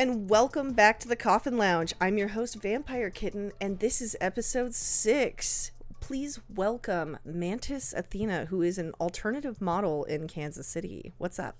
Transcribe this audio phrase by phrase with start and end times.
[0.00, 1.92] And welcome back to the Coffin Lounge.
[2.00, 5.72] I'm your host, Vampire Kitten, and this is episode six.
[6.00, 11.12] Please welcome Mantis Athena, who is an alternative model in Kansas City.
[11.18, 11.58] What's up?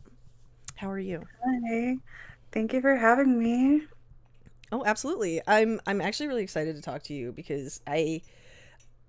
[0.77, 1.27] How are you?
[1.45, 1.99] Hi.
[2.51, 3.83] Thank you for having me.
[4.73, 5.43] Oh, absolutely.
[5.47, 8.23] I'm I'm actually really excited to talk to you because I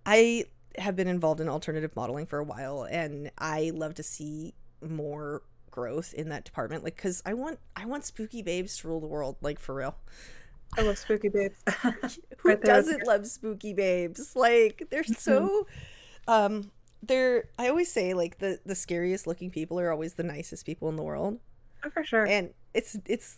[0.06, 0.44] I
[0.78, 5.42] have been involved in alternative modeling for a while and I love to see more
[5.72, 9.08] growth in that department like cuz I want I want spooky babes to rule the
[9.08, 9.96] world like for real.
[10.78, 11.56] I love spooky babes.
[12.38, 14.36] Who right doesn't love spooky babes?
[14.36, 15.68] Like they're so
[16.28, 16.72] um
[17.04, 20.90] they're I always say like the the scariest looking people are always the nicest people
[20.90, 21.40] in the world.
[21.84, 22.28] Oh, for sure.
[22.28, 23.38] And it's it's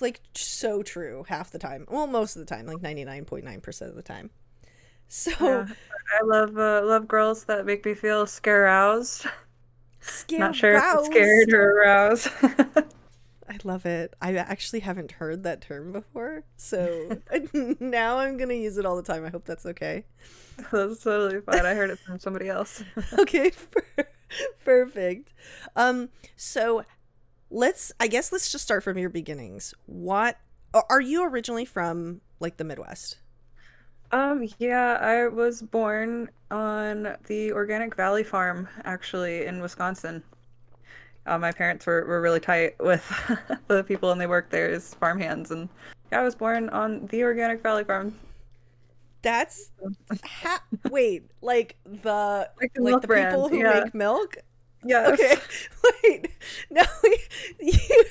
[0.00, 1.86] like so true half the time.
[1.90, 4.30] Well, most of the time, like 99.9% of the time.
[5.08, 5.66] So yeah.
[6.20, 8.66] I love uh, love girls that make me feel scare
[10.00, 10.14] aroused.
[10.14, 12.28] Scare Not sure if it's scared or aroused.
[13.48, 14.14] I love it.
[14.22, 17.20] I actually haven't heard that term before, so
[17.80, 19.24] now I'm gonna use it all the time.
[19.24, 20.04] I hope that's okay.
[20.70, 21.64] That's totally fine.
[21.64, 22.84] I heard it from somebody else.
[23.18, 23.50] okay,
[24.62, 25.32] perfect.
[25.74, 26.84] Um, so
[27.50, 27.92] let's.
[27.98, 29.72] I guess let's just start from your beginnings.
[29.86, 30.36] What
[30.74, 32.20] are you originally from?
[32.40, 33.16] Like the Midwest?
[34.12, 40.22] Um, yeah, I was born on the Organic Valley Farm, actually, in Wisconsin.
[41.26, 43.06] Uh, my parents were, were really tight with
[43.68, 45.50] the people and they worked there as farmhands.
[45.50, 45.68] And
[46.10, 48.14] yeah, I was born on the Organic Valley Farm.
[49.22, 49.70] That's
[50.24, 53.80] ha- wait, like the like the, like the people who yeah.
[53.84, 54.36] make milk.
[54.84, 55.10] Yeah.
[55.12, 55.34] Okay.
[56.02, 56.28] Wait.
[56.70, 56.82] No,
[57.60, 58.04] you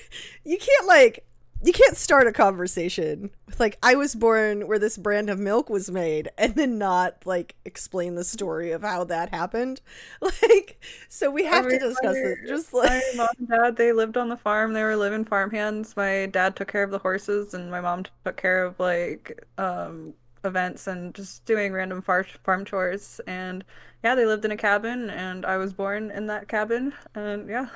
[0.43, 1.25] you can't like
[1.61, 5.69] you can't start a conversation with like I was born where this brand of milk
[5.69, 9.81] was made and then not like explain the story of how that happened.
[10.21, 12.39] Like so we have to discuss it.
[12.47, 14.73] Just like my mom and dad they lived on the farm.
[14.73, 15.95] They were living farmhands.
[15.97, 20.13] My dad took care of the horses and my mom took care of like um
[20.45, 23.65] events and just doing random far- farm chores and
[24.03, 27.67] yeah, they lived in a cabin and I was born in that cabin and yeah.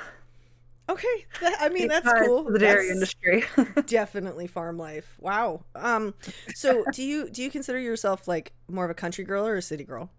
[0.89, 2.43] Okay, I mean that's cool.
[2.51, 3.45] The dairy that's industry,
[3.85, 5.15] definitely farm life.
[5.19, 5.63] Wow.
[5.75, 6.13] Um,
[6.51, 9.61] so do you do you consider yourself like more of a country girl or a
[9.61, 10.11] city girl?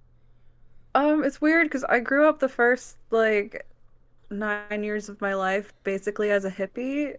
[0.95, 3.67] Um, it's weird because I grew up the first like
[4.31, 7.17] nine years of my life basically as a hippie,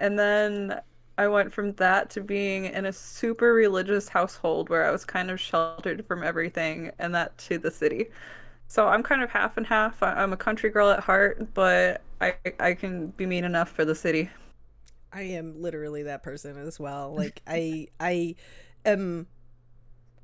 [0.00, 0.80] and then
[1.18, 5.30] I went from that to being in a super religious household where I was kind
[5.30, 8.08] of sheltered from everything, and that to the city.
[8.68, 10.02] So I'm kind of half and half.
[10.02, 13.94] I'm a country girl at heart, but I I can be mean enough for the
[13.94, 14.30] city.
[15.10, 17.14] I am literally that person as well.
[17.16, 18.34] Like I I
[18.84, 19.26] am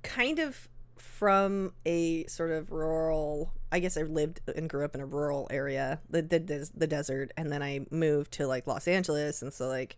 [0.02, 0.68] kind of
[0.98, 5.48] from a sort of rural I guess I lived and grew up in a rural
[5.50, 9.68] area, the the, the desert, and then I moved to like Los Angeles and so
[9.68, 9.96] like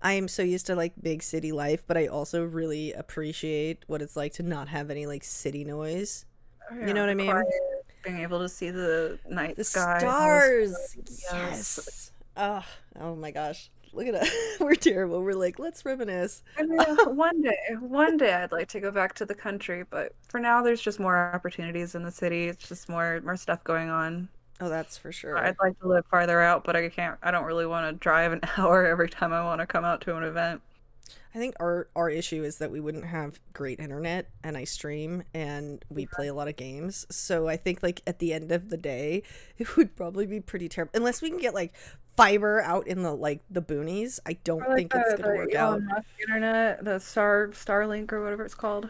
[0.00, 4.00] I am so used to like big city life, but I also really appreciate what
[4.00, 6.24] it's like to not have any like city noise
[6.74, 7.30] yeah, you know what I mean?
[7.30, 7.46] Quiet,
[8.02, 10.96] being able to see the night the sky, stars.
[10.96, 11.28] Yes.
[11.32, 12.12] yes.
[12.36, 12.64] Oh,
[13.00, 13.70] oh my gosh.
[13.92, 14.30] Look at us.
[14.60, 15.22] We're terrible.
[15.22, 16.42] We're like, let's reminisce.
[16.56, 16.78] I mean,
[17.16, 20.62] one day, one day I'd like to go back to the country, but for now
[20.62, 22.48] there's just more opportunities in the city.
[22.48, 24.28] It's just more more stuff going on.
[24.60, 25.38] Oh, that's for sure.
[25.38, 28.32] I'd like to live farther out, but I can't I don't really want to drive
[28.32, 30.62] an hour every time I want to come out to an event.
[31.34, 35.22] I think our our issue is that we wouldn't have great internet and I stream
[35.32, 37.06] and we play a lot of games.
[37.10, 39.22] So I think like at the end of the day,
[39.58, 41.72] it would probably be pretty terrible unless we can get like
[42.16, 44.18] fiber out in the like the boonies.
[44.26, 45.72] I don't like think the, it's gonna work out.
[45.72, 45.96] Elon out.
[45.96, 48.88] Musk internet, the Star Starlink or whatever it's called.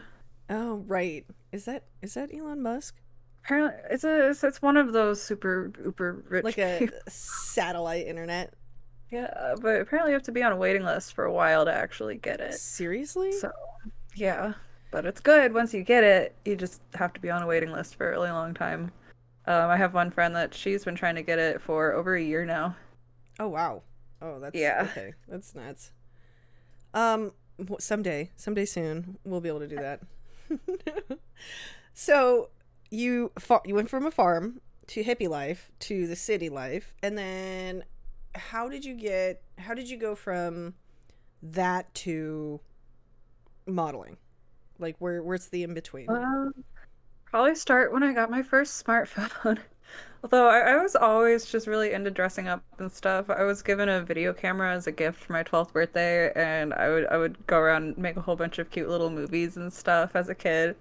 [0.49, 2.95] Oh right, is that is that Elon Musk?
[3.43, 8.53] Apparently, it's a it's, it's one of those super super rich like a satellite internet.
[9.11, 11.73] Yeah, but apparently you have to be on a waiting list for a while to
[11.73, 12.53] actually get it.
[12.53, 13.33] Seriously?
[13.33, 13.51] So,
[14.15, 14.53] yeah.
[14.89, 16.35] But it's good once you get it.
[16.45, 18.91] You just have to be on a waiting list for a really long time.
[19.47, 22.21] Um, I have one friend that she's been trying to get it for over a
[22.21, 22.75] year now.
[23.39, 23.81] Oh wow.
[24.21, 24.87] Oh, that's yeah.
[24.91, 25.91] Okay, that's nuts.
[26.93, 27.31] Um,
[27.79, 30.01] someday, someday soon, we'll be able to do that.
[31.93, 32.49] so
[32.91, 37.17] you far- you went from a farm to hippie life to the city life, and
[37.17, 37.83] then
[38.35, 40.73] how did you get how did you go from
[41.43, 42.59] that to
[43.65, 44.17] modeling?
[44.79, 46.53] Like where where's the in between um,
[47.25, 49.59] probably start when i got my first smartphone.
[50.23, 53.29] Although I, I, was always just really into dressing up and stuff.
[53.31, 56.89] I was given a video camera as a gift for my 12th birthday and i
[56.89, 59.71] would i would go around and make a whole bunch of cute little movies and
[59.71, 60.75] stuff as a kid.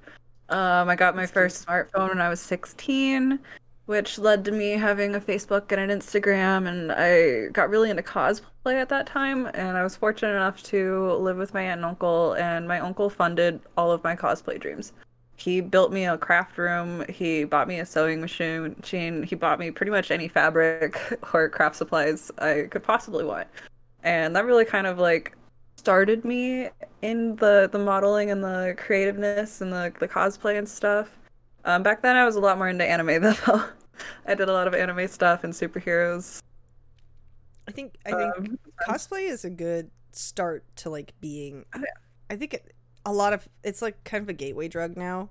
[0.51, 1.69] Um, i got my That's first cute.
[1.69, 3.39] smartphone when i was 16
[3.87, 6.69] which led to me having a Facebook and an Instagram.
[6.69, 9.47] And I got really into cosplay at that time.
[9.55, 13.11] And I was fortunate enough to live with my aunt and uncle, and my uncle
[13.11, 14.93] funded all of my cosplay dreams.
[15.41, 17.03] He built me a craft room.
[17.09, 18.77] He bought me a sewing machine.
[19.23, 23.49] He bought me pretty much any fabric or craft supplies I could possibly want.
[24.03, 25.35] And that really kind of like
[25.77, 26.69] started me
[27.01, 31.09] in the the modeling and the creativeness and the the cosplay and stuff.
[31.65, 33.65] Um, back then I was a lot more into anime though.
[34.27, 36.43] I did a lot of anime stuff and superheroes.
[37.69, 38.59] I think I think um,
[38.89, 41.65] cosplay is a good start to like being.
[41.75, 41.83] Oh,
[42.29, 42.75] I think it,
[43.05, 45.31] a lot of it's like kind of a gateway drug now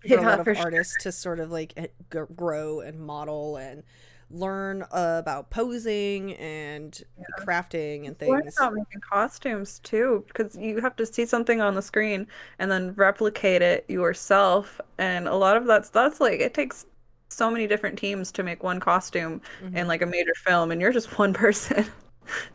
[0.00, 1.10] for yeah, a lot of artists sure.
[1.10, 1.92] to sort of like
[2.36, 3.82] grow and model and
[4.30, 7.24] learn uh, about posing and yeah.
[7.44, 8.30] crafting and things.
[8.30, 12.26] Learn about making costumes too, because you have to see something on the screen
[12.58, 14.80] and then replicate it yourself.
[14.98, 16.86] And a lot of that's that's like it takes
[17.28, 19.76] so many different teams to make one costume mm-hmm.
[19.76, 21.86] in like a major film, and you're just one person.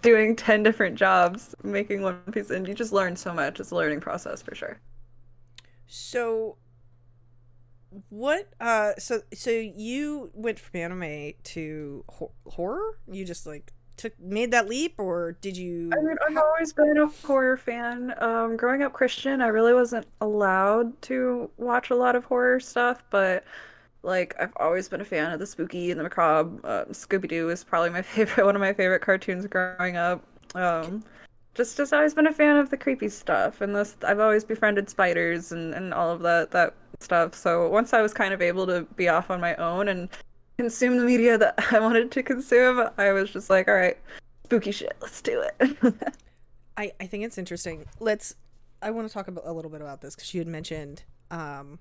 [0.02, 3.76] doing 10 different jobs making one piece and you just learn so much it's a
[3.76, 4.80] learning process for sure
[5.86, 6.56] so
[8.10, 13.00] what uh so so you went from anime to ho- horror?
[13.12, 16.98] You just like took made that leap or did you I mean, i've always been
[16.98, 18.14] a horror fan.
[18.18, 23.04] Um growing up christian i really wasn't allowed to watch a lot of horror stuff
[23.10, 23.46] but
[24.04, 26.60] like i've always been a fan of the spooky and the macabre.
[26.68, 30.24] Uh, scooby-doo is probably my favorite one of my favorite cartoons growing up.
[30.56, 31.04] Um
[31.54, 34.90] just just always been a fan of the creepy stuff and this I've always befriended
[34.90, 36.74] spiders and, and all of that that
[37.06, 37.34] stuff.
[37.34, 40.10] So once I was kind of able to be off on my own and
[40.58, 43.98] consume the media that I wanted to consume, I was just like, all right,
[44.44, 45.78] spooky shit, let's do it.
[46.78, 47.86] I I think it's interesting.
[48.00, 48.36] Let's
[48.82, 51.80] I want to talk about, a little bit about this because you had mentioned um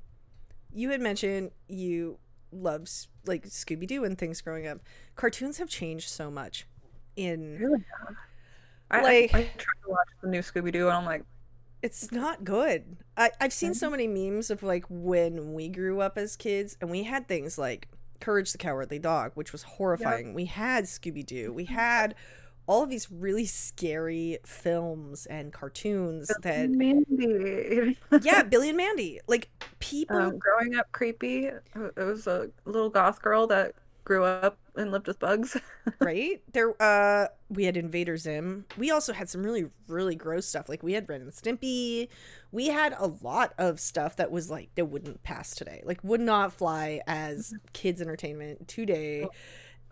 [0.72, 2.18] you had mentioned you
[2.52, 4.78] loves like Scooby Doo and things growing up.
[5.16, 6.66] Cartoons have changed so much
[7.16, 7.84] in really
[8.90, 11.24] I, like I, I try to watch the new Scooby Doo, and I'm like,
[11.84, 12.96] it's not good.
[13.14, 16.90] I, I've seen so many memes of like when we grew up as kids, and
[16.90, 17.88] we had things like
[18.20, 20.28] Courage the Cowardly Dog, which was horrifying.
[20.28, 20.34] Yep.
[20.34, 21.52] We had Scooby Doo.
[21.52, 22.14] We had
[22.66, 27.98] all of these really scary films and cartoons Billy that Mandy.
[28.22, 29.20] yeah, Billy and Mandy.
[29.26, 31.48] Like people um, growing up creepy.
[31.48, 35.56] It was a little goth girl that grew up and lived with bugs.
[36.00, 36.42] right?
[36.52, 38.66] There uh we had Invader Zim.
[38.76, 40.68] We also had some really really gross stuff.
[40.68, 42.08] Like we had Ren and Stimpy.
[42.52, 45.82] We had a lot of stuff that was like that wouldn't pass today.
[45.84, 49.22] Like would not fly as kids entertainment today.
[49.22, 49.30] Well,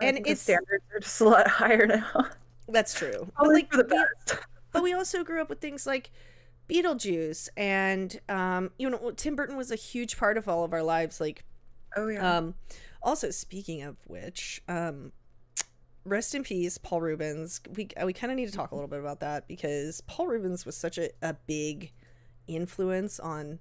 [0.00, 2.26] and its standards are just a lot higher now.
[2.68, 3.30] That's true.
[3.38, 4.30] but like for the best.
[4.30, 4.36] We,
[4.72, 6.10] but we also grew up with things like
[6.68, 10.82] Beetlejuice and um you know Tim Burton was a huge part of all of our
[10.82, 11.44] lives like
[11.96, 12.38] Oh yeah.
[12.38, 12.54] Um
[13.02, 15.12] also, speaking of which, um,
[16.04, 17.60] rest in peace, Paul Reubens.
[17.74, 20.66] We we kind of need to talk a little bit about that because Paul Reubens
[20.66, 21.92] was such a, a big
[22.46, 23.58] influence on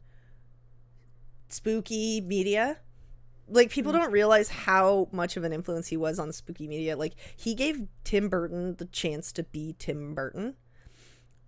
[1.50, 2.78] spooky media.
[3.48, 6.96] Like people don't realize how much of an influence he was on spooky media.
[6.96, 10.56] Like he gave Tim Burton the chance to be Tim Burton.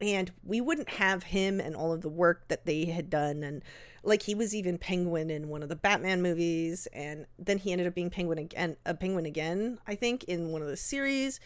[0.03, 3.63] And we wouldn't have him and all of the work that they had done and
[4.03, 7.87] like he was even Penguin in one of the Batman movies, and then he ended
[7.87, 11.39] up being Penguin again, a Penguin again, I think, in one of the series.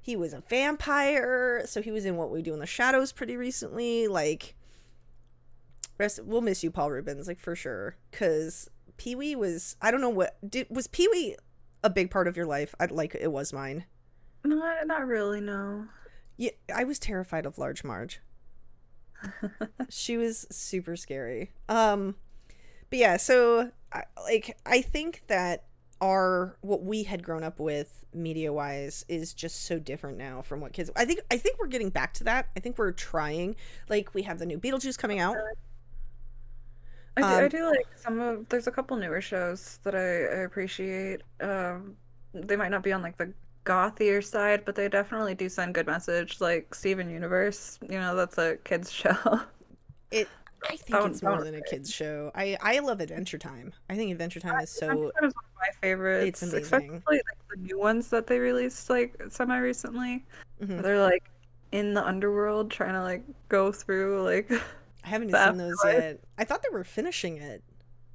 [0.00, 3.36] He was a vampire, so he was in What We Do in the Shadows pretty
[3.36, 4.06] recently.
[4.06, 4.54] Like,
[5.98, 9.76] rest, we'll miss you, Paul Reubens, like for sure, because Pee Wee was.
[9.82, 11.36] I don't know what did was Pee Wee
[11.82, 12.74] a big part of your life.
[12.78, 13.86] I like it was mine.
[14.44, 15.86] Not not really, no.
[16.36, 18.20] Yeah, I was terrified of Large Marge
[19.88, 21.52] she was super scary.
[21.68, 22.16] Um,
[22.90, 25.64] but yeah, so I, like I think that
[26.00, 30.60] our what we had grown up with media wise is just so different now from
[30.60, 30.90] what kids.
[30.96, 32.48] I think I think we're getting back to that.
[32.56, 33.56] I think we're trying.
[33.88, 35.36] Like we have the new Beetlejuice coming out.
[37.16, 38.48] I do, um, I do like some of.
[38.48, 41.22] There's a couple newer shows that I, I appreciate.
[41.40, 41.96] Um,
[42.32, 43.32] they might not be on like the
[43.64, 46.40] gothier side, but they definitely do send good message.
[46.40, 49.40] Like Steven Universe, you know, that's a kids show.
[50.10, 50.28] It.
[50.64, 52.30] I think don't, it's more than a kids show.
[52.34, 53.74] I I love Adventure Time.
[53.90, 54.88] I think Adventure Time is so.
[54.88, 56.42] Adventure Time is one of my favorites.
[56.42, 56.62] It's amazing.
[56.62, 60.24] Especially like the new ones that they released like semi recently.
[60.62, 60.80] Mm-hmm.
[60.80, 61.30] They're like
[61.72, 64.50] in the underworld trying to like go through like.
[65.04, 66.20] I haven't seen those yet.
[66.38, 67.62] I thought they were finishing it.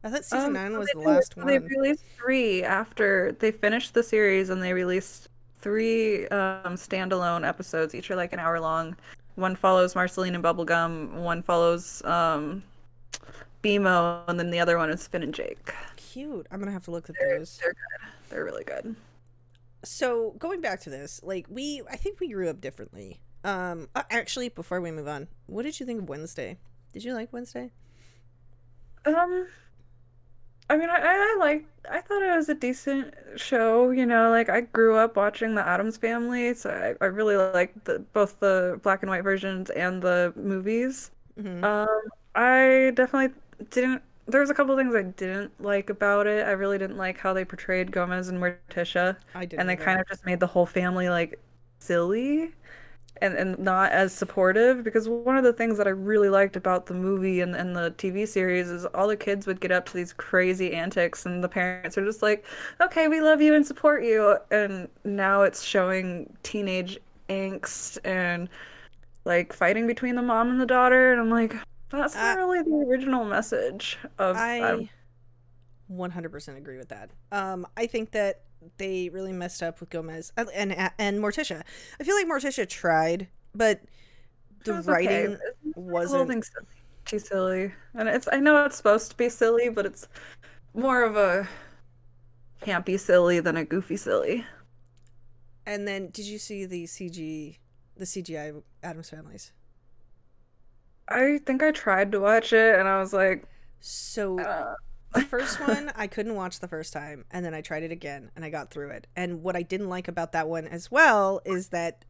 [0.03, 1.45] I thought season um, nine was the last one.
[1.45, 5.27] They released three after they finished the series, and they released
[5.59, 7.93] three um, standalone episodes.
[7.95, 8.95] Each are like an hour long.
[9.35, 11.13] One follows Marceline and Bubblegum.
[11.13, 12.63] One follows um,
[13.63, 15.73] BMO, and then the other one is Finn and Jake.
[15.95, 16.47] Cute.
[16.51, 17.57] I'm gonna have to look at They're, those.
[17.57, 18.09] they're good.
[18.29, 18.95] They're really good.
[19.83, 24.03] so going back to this like we i think we grew up differently um uh,
[24.09, 26.57] actually before we move on what did you think of wednesday
[26.91, 27.71] did you like wednesday
[29.05, 29.47] Um,
[30.69, 31.65] I mean, I, I like.
[31.89, 33.89] I thought it was a decent show.
[33.91, 37.85] You know, like I grew up watching The Addams Family, so I, I really liked
[37.85, 41.11] the both the black and white versions and the movies.
[41.39, 41.63] mm-hmm.
[41.63, 41.87] Um,
[42.35, 43.35] I definitely
[43.71, 44.03] didn't.
[44.27, 46.45] There was a couple things I didn't like about it.
[46.47, 49.99] I really didn't like how they portrayed Gomez and Morticia, i did and they kind
[49.99, 51.39] of just made the whole family like
[51.79, 52.53] silly
[53.21, 56.85] and and not as supportive because one of the things that I really liked about
[56.85, 59.93] the movie and, and the TV series is all the kids would get up to
[59.93, 62.45] these crazy antics and the parents are just like,
[62.81, 64.37] okay, we love you and support you.
[64.51, 66.97] And now it's showing teenage
[67.29, 68.49] angst and
[69.25, 71.11] like fighting between the mom and the daughter.
[71.11, 71.55] And I'm like,
[71.89, 74.89] that's not Uh, really the original message of i
[75.87, 78.41] 100% agree with that um i think that
[78.77, 81.63] they really messed up with gomez and and, and morticia
[81.99, 83.81] i feel like morticia tried but
[84.65, 85.37] the was writing
[85.73, 86.49] whole wasn't.
[87.07, 88.27] She's silly, and it's.
[88.31, 90.07] I know it's supposed to be silly, but it's
[90.75, 91.47] more of a
[92.61, 94.45] campy silly than a goofy silly.
[95.65, 97.57] and then did you see the cg
[97.97, 99.51] the cgi addams families
[101.07, 103.45] I think I tried to watch it, and I was like,
[103.79, 104.75] so uh,
[105.13, 108.31] the first one I couldn't watch the first time, and then I tried it again,
[108.35, 109.07] and I got through it.
[109.15, 112.05] And what I didn't like about that one as well is that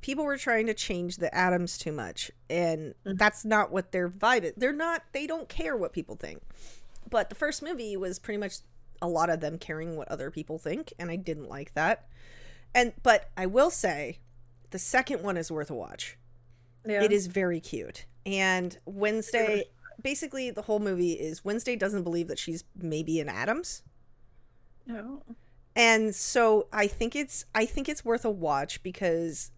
[0.00, 3.18] people were trying to change the Addams too much, and Mhm.
[3.18, 4.52] that's not what their vibe is.
[4.56, 5.02] They're not.
[5.12, 6.42] They don't care what people think.
[7.10, 8.58] But the first movie was pretty much
[9.02, 12.06] a lot of them caring what other people think, and I didn't like that.
[12.74, 14.18] And but I will say,
[14.70, 16.16] the second one is worth a watch.
[16.86, 17.02] yeah.
[17.02, 18.06] It is very cute.
[18.26, 19.64] And Wednesday,
[20.02, 23.82] basically, the whole movie is Wednesday doesn't believe that she's maybe an Addams,
[24.86, 25.22] No.
[25.76, 29.50] and so I think it's I think it's worth a watch because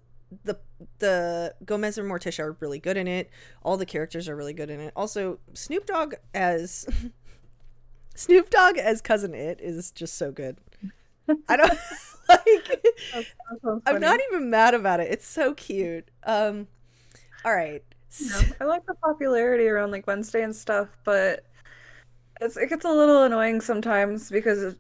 [0.44, 0.58] the
[0.98, 3.30] the Gomez and Morticia are really good in it.
[3.62, 4.92] All the characters are really good in it.
[4.96, 6.86] Also, Snoop Dogg as
[8.14, 10.56] Snoop Dogg as cousin It is just so good.
[11.48, 11.78] I don't
[12.28, 12.82] like.
[13.62, 15.10] So I'm not even mad about it.
[15.12, 16.08] It's so cute.
[16.24, 16.68] Um,
[17.44, 17.84] all right.
[18.18, 21.44] Yeah, I like the popularity around like Wednesday and stuff, but
[22.40, 24.78] it's it gets a little annoying sometimes because it,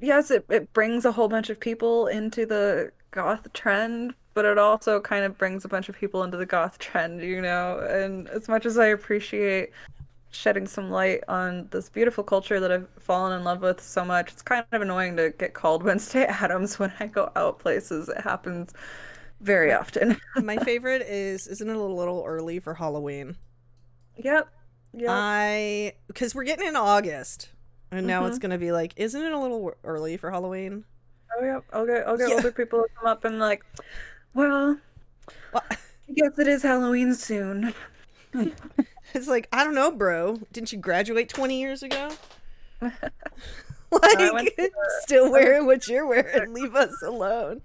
[0.00, 4.58] yes, it, it brings a whole bunch of people into the goth trend, but it
[4.58, 7.80] also kind of brings a bunch of people into the goth trend, you know?
[7.80, 9.70] And as much as I appreciate
[10.30, 14.32] shedding some light on this beautiful culture that I've fallen in love with so much,
[14.32, 18.08] it's kind of annoying to get called Wednesday Addams when I go out places.
[18.10, 18.72] It happens
[19.40, 20.20] very often.
[20.36, 23.36] My favorite is isn't it a little early for Halloween?
[24.16, 24.48] Yep.
[24.94, 25.08] Yep.
[25.10, 27.50] I because we're getting in August,
[27.90, 28.28] and now Mm-hmm.
[28.30, 30.84] it's gonna be like, isn't it a little early for Halloween?
[31.38, 32.36] Oh yeah, I'll get I'll get Yeah.
[32.36, 33.64] older people come up and like,
[34.34, 34.78] well,
[35.52, 35.76] Well, I
[36.14, 37.74] guess it is Halloween soon.
[39.14, 40.38] it's like I don't know, bro.
[40.52, 42.10] Didn't you graduate twenty years ago?
[43.90, 44.54] Like,
[45.00, 46.52] still wearing what you're wearing.
[46.52, 47.62] Leave us alone.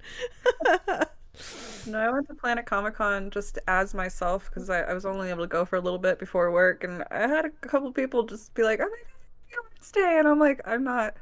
[1.88, 5.44] No, I went to Planet Comicon just as myself because I, I was only able
[5.44, 8.54] to go for a little bit before work, and I had a couple people just
[8.54, 11.16] be like, "Oh my God, it's Wednesday," and I'm like, "I'm not."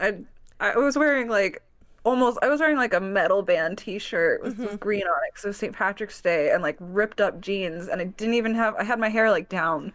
[0.00, 0.18] I
[0.60, 1.62] I was wearing like
[2.04, 4.76] almost I was wearing like a metal band T-shirt with, with mm-hmm.
[4.76, 5.74] green on it because it was St.
[5.74, 9.08] Patrick's Day and like ripped up jeans, and I didn't even have I had my
[9.10, 9.92] hair like down,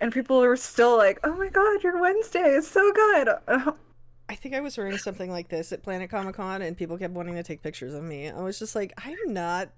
[0.00, 3.28] and people were still like, "Oh my God, your Wednesday is so good."
[4.28, 7.34] I think I was wearing something like this at Planet Comicon, and people kept wanting
[7.36, 8.28] to take pictures of me.
[8.28, 9.70] I was just like, I'm not,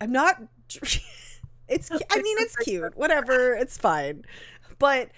[0.00, 0.42] I'm not.
[1.68, 4.24] it's, I mean, it's cute, whatever, it's fine,
[4.78, 5.10] but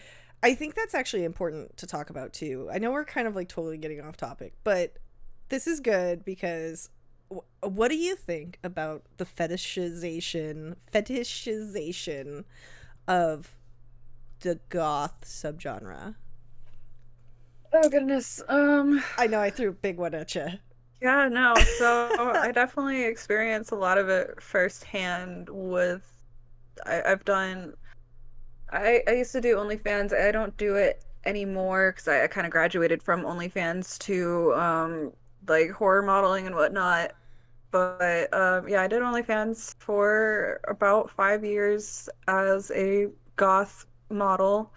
[0.43, 2.69] I think that's actually important to talk about too.
[2.73, 4.97] I know we're kind of like totally getting off topic, but
[5.49, 6.91] this is good because
[7.33, 12.45] wh- what do you think about the fetishization, fetishization
[13.07, 13.57] of
[14.41, 16.17] the goth subgenre?
[17.73, 18.43] Oh goodness.
[18.49, 19.03] Um.
[19.17, 20.47] I know I threw a big one at you.
[21.01, 21.55] Yeah, no.
[21.79, 26.13] So I definitely experienced a lot of it firsthand with
[26.87, 27.75] I, I've done
[28.71, 30.15] I I used to do OnlyFans.
[30.15, 35.13] I don't do it anymore because I, I kind of graduated from OnlyFans to um
[35.49, 37.13] like horror modeling and whatnot.
[37.73, 44.73] But um yeah, I did OnlyFans for about five years as a goth model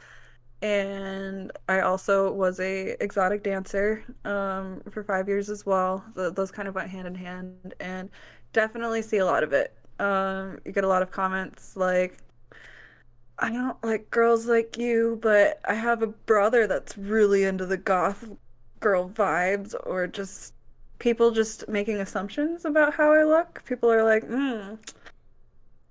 [0.62, 6.04] and I also was a exotic dancer um, for five years as well.
[6.16, 8.10] Th those kind of went hand in hand, and
[8.54, 9.74] definitely see a lot of it.
[10.00, 12.18] Um, you get a lot of comments like,
[13.40, 17.78] I don't like girls like you, but I have a brother that's really into the
[17.78, 18.28] goth
[18.80, 20.54] girl vibes or just
[21.00, 23.64] people just making assumptions about how I look.
[23.66, 24.76] People are like, hmm,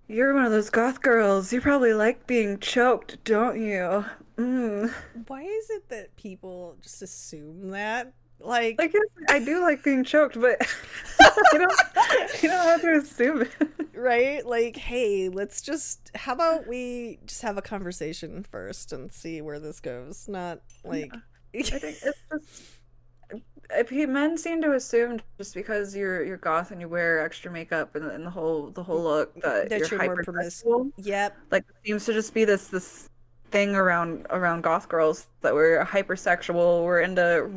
[0.08, 1.52] you're one of those goth girls.
[1.52, 4.04] You probably like being choked, don't you?
[4.38, 4.92] Mm.
[5.26, 8.12] Why is it that people just assume that?
[8.40, 10.60] Like, I guess I do like being choked, but
[11.52, 13.52] you don't you don't have to assume it.
[13.94, 14.44] right?
[14.44, 19.60] Like, hey, let's just how about we just have a conversation first and see where
[19.60, 20.28] this goes?
[20.28, 21.12] Not like
[21.54, 22.02] I think it's
[23.88, 27.94] just men seem to assume just because you're you're goth and you wear extra makeup
[27.94, 30.90] and, and the whole the whole look that, that you're, you're more hypersexual.
[30.98, 31.36] Yep.
[31.50, 33.08] Like it seems to just be this this
[33.54, 37.48] thing around around goth girls that we're hypersexual, we're into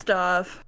[0.00, 0.62] stuff,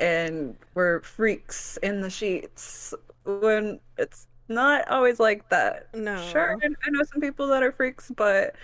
[0.00, 2.92] and we're freaks in the sheets
[3.24, 5.94] when it's not always like that.
[5.94, 6.20] No.
[6.32, 8.56] Sure, I know some people that are freaks, but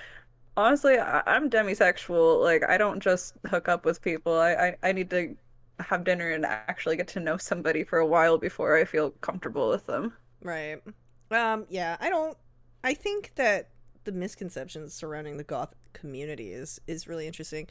[0.57, 2.43] honestly, I, I'm demisexual.
[2.43, 4.35] Like I don't just hook up with people.
[4.35, 5.37] I, I I need to
[5.79, 9.69] have dinner and actually get to know somebody for a while before I feel comfortable
[9.69, 10.13] with them.
[10.43, 10.83] Right.
[11.31, 12.37] Um, yeah, I don't
[12.83, 13.69] I think that
[14.05, 17.69] the misconceptions surrounding the goth community is is really interesting.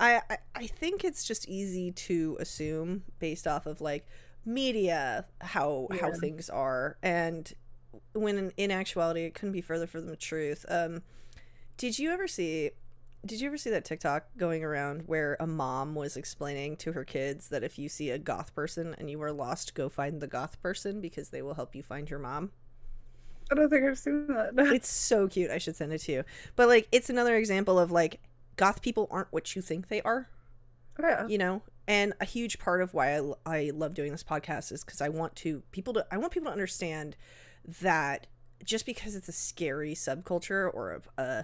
[0.00, 4.06] I, I I think it's just easy to assume based off of like
[4.44, 7.52] media how how things are and
[8.12, 10.64] when in, in actuality it couldn't be further from the truth.
[10.68, 11.02] Um
[11.76, 12.70] did you ever see
[13.24, 17.04] did you ever see that TikTok going around where a mom was explaining to her
[17.04, 20.26] kids that if you see a goth person and you are lost, go find the
[20.26, 22.50] goth person because they will help you find your mom?
[23.52, 24.52] I don't think I've seen that.
[24.56, 25.50] It's so cute.
[25.50, 26.24] I should send it to you.
[26.56, 28.20] But like it's another example of like
[28.56, 30.28] goth people aren't what you think they are,
[30.98, 31.26] oh, yeah.
[31.26, 31.62] you know?
[31.86, 35.08] And a huge part of why I, I love doing this podcast is cuz I
[35.10, 37.16] want to people to I want people to understand
[37.82, 38.26] that
[38.64, 41.42] just because it's a scary subculture or a, a uh,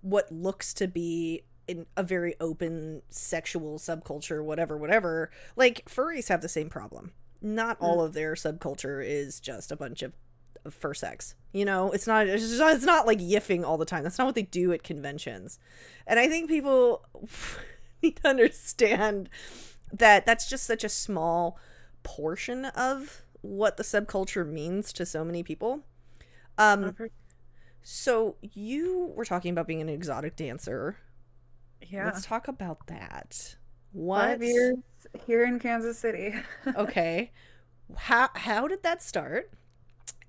[0.00, 6.42] what looks to be in a very open sexual subculture whatever whatever like furries have
[6.42, 8.06] the same problem not all hmm.
[8.06, 10.12] of their subculture is just a bunch of
[10.70, 11.34] fur sex.
[11.52, 14.02] You know it's not it's, just, it's not like yiffing all the time.
[14.02, 15.58] That's not what they do at conventions.
[16.06, 17.04] And i think people
[18.02, 19.28] need to understand
[19.92, 21.58] that that's just such a small
[22.02, 25.80] portion of what the subculture means to so many people.
[26.58, 26.96] Um
[27.82, 30.96] so you were talking about being an exotic dancer.
[31.86, 32.06] Yeah.
[32.06, 33.56] let's talk about that.
[33.92, 34.76] What Five years
[35.26, 36.34] here in Kansas City.
[36.76, 37.30] okay.
[37.96, 39.52] How how did that start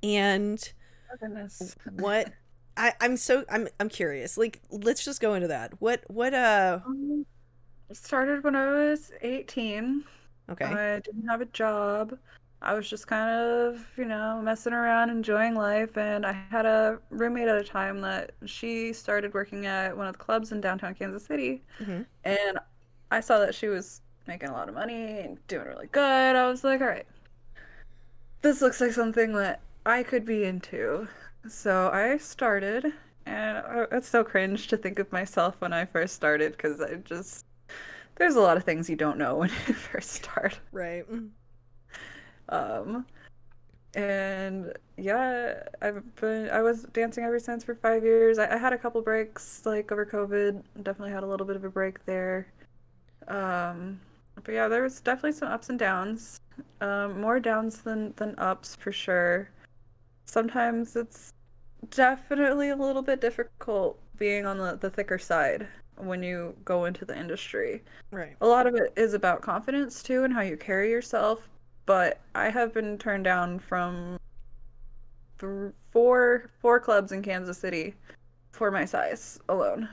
[0.06, 0.74] and
[1.12, 1.76] Oh, goodness.
[1.86, 2.34] what
[2.78, 4.38] I, I'm so I'm I'm curious.
[4.38, 5.80] Like let's just go into that.
[5.82, 7.26] What what uh Um,
[7.94, 10.06] started when I was 18.
[10.50, 10.78] okay.
[10.78, 12.18] I didn't have a job.
[12.62, 15.98] I was just kind of, you know, messing around, enjoying life.
[15.98, 20.14] And I had a roommate at a time that she started working at one of
[20.14, 21.64] the clubs in downtown Kansas City.
[21.80, 22.06] Mhm.
[22.26, 22.60] And
[23.12, 26.36] I saw that she was making a lot of money and doing really good.
[26.36, 27.08] I was like, all right,
[28.42, 31.08] this looks like something that I could be into.
[31.48, 32.94] So I started,
[33.26, 36.96] and I- it's so cringe to think of myself when I first started because I
[36.96, 37.46] just,
[38.16, 40.60] there's a lot of things you don't know when you first start.
[40.72, 41.06] Right.
[42.50, 43.06] Um,
[43.96, 48.40] and yeah, I've been I was dancing ever since for five years.
[48.40, 50.64] I, I had a couple breaks like over COVID.
[50.84, 52.48] Definitely had a little bit of a break there.
[53.28, 54.02] Um,
[54.44, 56.42] but yeah, there was definitely some ups and downs.
[56.82, 59.50] Um, more downs than than ups for sure.
[60.36, 61.32] Sometimes it's
[61.92, 67.06] definitely a little bit difficult being on the, the thicker side when you go into
[67.06, 68.36] the industry Right.
[68.42, 71.48] a lot of it is about confidence too and how you carry yourself
[71.86, 74.18] but i have been turned down from
[75.40, 77.94] th- four four clubs in kansas city
[78.52, 79.88] for my size alone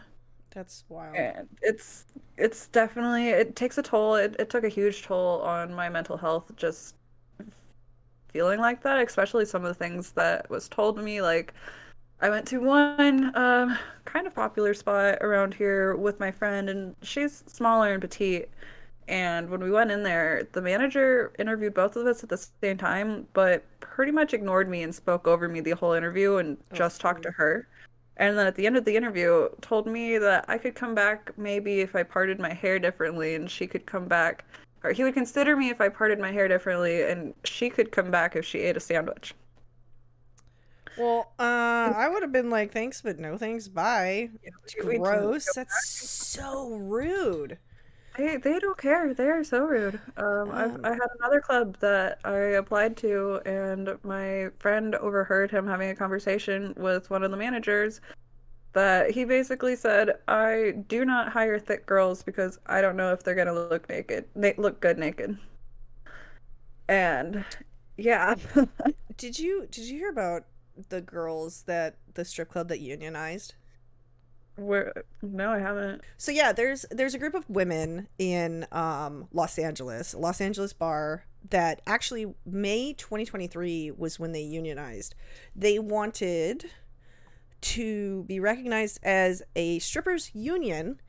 [0.53, 1.15] That's wild.
[1.15, 5.73] and it's it's definitely it takes a toll it, it took a huge toll on
[5.73, 6.97] my mental health just
[8.33, 11.55] feeling like that especially some of the things that was told to me like
[12.21, 16.95] i went to one um, kind of popular spot around here with my friend and
[17.03, 18.49] she's smaller and petite
[19.09, 22.77] and when we went in there the manager interviewed both of us at the same
[22.77, 26.77] time but pretty much ignored me and spoke over me the whole interview and Oh,
[26.77, 27.69] just talked to her.
[28.17, 31.33] And then at the end of the interview, told me that I could come back
[31.37, 34.45] maybe if I parted my hair differently, and she could come back,
[34.85, 38.11] or he would consider me if I parted my hair differently, and she could come
[38.11, 39.35] back if she ate a sandwich.
[40.99, 43.69] Well, uh I would have been like thanks but no thanks.
[43.69, 44.31] Bye.
[44.69, 45.47] didn't Gross.
[45.55, 47.59] That's so rude.
[48.17, 49.15] They they don't care.
[49.15, 49.99] They are so rude.
[50.19, 55.51] Um, I've, Um, I had another club that I applied to, and my friend overheard
[55.51, 58.03] him having a conversation with one of the managers,
[58.73, 63.23] that he basically said, "I do not hire thick girls because I don't know if
[63.23, 65.39] they're gonna look naked, na- look good naked."
[66.89, 67.45] And
[67.97, 68.35] yeah,
[69.17, 70.45] Did you did you hear about
[70.89, 73.55] the girls that the strip club that unionized?
[74.57, 76.03] where no, I haven't.
[76.19, 81.25] So yeah, there's there's a group of women in um Los Angeles, Los Angeles bar
[81.51, 85.15] that actually May 2023 was when they unionized.
[85.57, 86.71] They wanted
[87.63, 91.01] to be recognized as a strippers union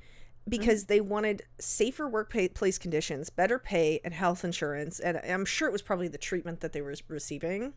[0.48, 5.00] because they wanted safer workplace conditions, better pay, and health insurance.
[5.00, 7.74] And I'm sure it was probably the treatment that they were receiving.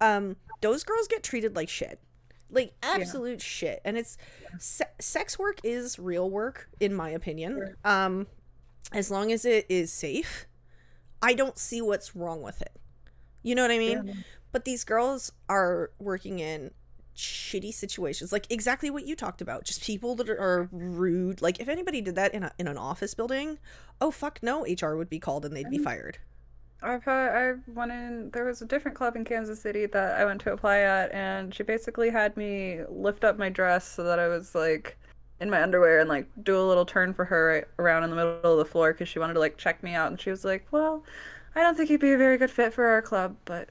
[0.00, 2.00] Um, those girls get treated like shit,
[2.50, 3.80] like absolute shit.
[3.84, 4.16] And it's
[4.58, 7.56] se- sex work is real work, in my opinion.
[7.56, 7.76] Sure.
[7.84, 8.26] Um,
[8.92, 10.46] as long as it is safe,
[11.20, 12.76] I don't see what's wrong with it.
[13.42, 14.06] You know what I mean?
[14.06, 14.14] Yeah.
[14.52, 16.70] But these girls are working in
[17.54, 21.40] shitty situations like exactly what you talked about just people that are rude.
[21.40, 23.58] Like if anybody did that in, a, in an office building
[24.00, 25.84] oh fuck no hr would be called and they'd be mm-hmm.
[25.84, 26.18] fired.
[26.82, 30.24] I've had I went in there was a different club in Kansas City that I
[30.24, 34.18] went to apply at and she basically had me lift up my dress so that
[34.18, 34.98] I was like
[35.40, 38.16] in my underwear and like do a little turn for her right around in the
[38.16, 40.44] middle of the floor because she wanted to like check me out and she was
[40.44, 41.04] like, "Well,
[41.54, 43.68] I don't think you'd be a very good fit for our club, but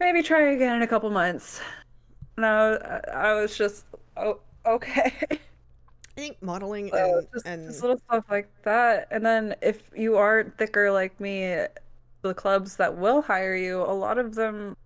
[0.00, 1.60] maybe try again in a couple months."
[2.36, 3.84] No, I, I was just
[4.16, 5.12] oh okay.
[5.30, 5.38] i
[6.14, 9.08] think modeling So and, just, and just little stuff like that.
[9.10, 11.64] And then if you aren't thicker like me,
[12.22, 14.76] the clubs that will hire you, a lot of them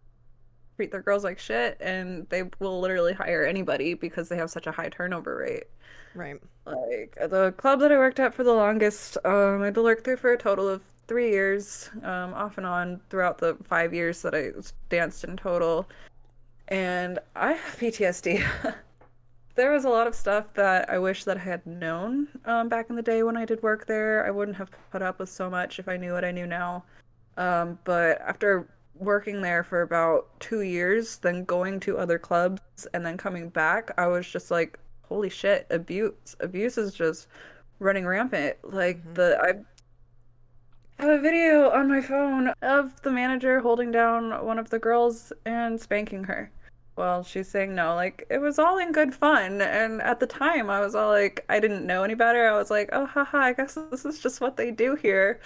[0.77, 4.67] treat their girls like shit and they will literally hire anybody because they have such
[4.67, 5.65] a high turnover rate.
[6.15, 10.17] right Like the club that I worked at for the longest, um, I worked there
[10.17, 14.35] for a total of three years, um, off and on throughout the five years that
[14.35, 14.51] I
[14.89, 15.89] danced in total.
[16.69, 18.45] And I have PTSD.
[19.55, 22.91] there was a lot of stuff that I wish that I had known um, back
[22.91, 24.27] in the day when I did work there.
[24.27, 26.85] I wouldn't have put up with so much if I knew what I knew now.
[27.37, 32.61] Um, but after working there for about two years, then going to other clubs
[32.95, 36.37] and then coming back, I was just like, holy shit, abuse.
[36.41, 37.29] Abuse is just
[37.79, 38.57] running rampant.
[38.63, 39.15] Like Mhm.
[39.15, 39.39] the
[40.99, 44.79] I have a video on my phone of the manager holding down one of the
[44.79, 46.51] girls and spanking her.
[46.97, 47.95] Well, she's saying no.
[47.95, 51.45] Like it was all in good fun, and at the time, I was all like,
[51.49, 52.49] I didn't know any better.
[52.49, 55.41] I was like, oh, haha, I guess this is just what they do here.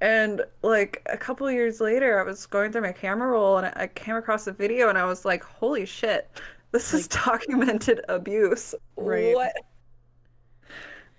[0.00, 3.86] And like a couple years later, I was going through my camera roll and I
[3.88, 6.28] came across a video, and I was like, holy shit,
[6.72, 8.74] this is documented abuse.
[8.96, 9.34] Right.
[9.34, 9.52] What?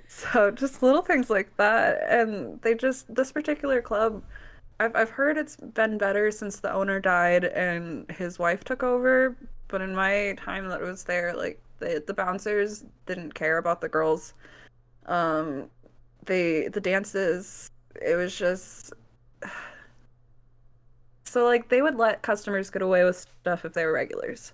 [0.07, 4.23] So just little things like that, and they just this particular club.
[4.79, 9.35] I've I've heard it's been better since the owner died and his wife took over.
[9.69, 13.81] But in my time that I was there, like the the bouncers didn't care about
[13.81, 14.33] the girls.
[15.07, 15.69] Um,
[16.25, 17.69] they the dances.
[18.01, 18.93] It was just
[21.25, 24.53] so like they would let customers get away with stuff if they were regulars.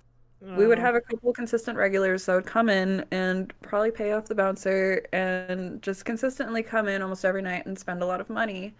[0.56, 0.82] We would Oh.
[0.82, 5.06] have a couple consistent regulars that would come in and probably pay off the bouncer
[5.12, 8.74] and just consistently come in almost every night and spend a lot of money.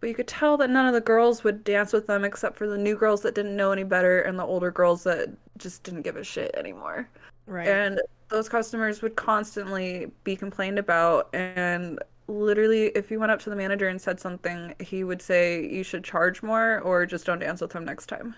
[0.00, 2.66] But you could tell that none of the girls would dance with them except for
[2.66, 6.02] the new girls that didn't know any better and the older girls that just didn't
[6.02, 7.08] give a shit anymore.
[7.46, 11.28] right And those customers would constantly be complained about.
[11.34, 15.68] And literally, if you went up to the manager and said something, he would say,
[15.68, 18.34] You should charge more or just don't dance with them next time.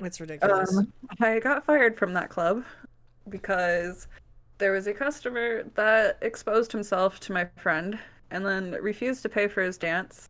[0.00, 2.64] it's ridiculous Um, I got fired from that club
[3.28, 4.06] because
[4.58, 7.98] there was a customer that exposed himself to my friend
[8.30, 10.28] and then refused to pay for his dance.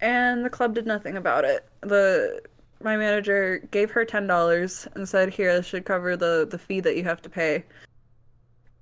[0.00, 1.68] And the club did nothing about it.
[1.80, 2.42] The
[2.82, 6.80] my manager gave her ten dollars and said, "Here, this should cover the the fee
[6.80, 7.64] that you have to pay."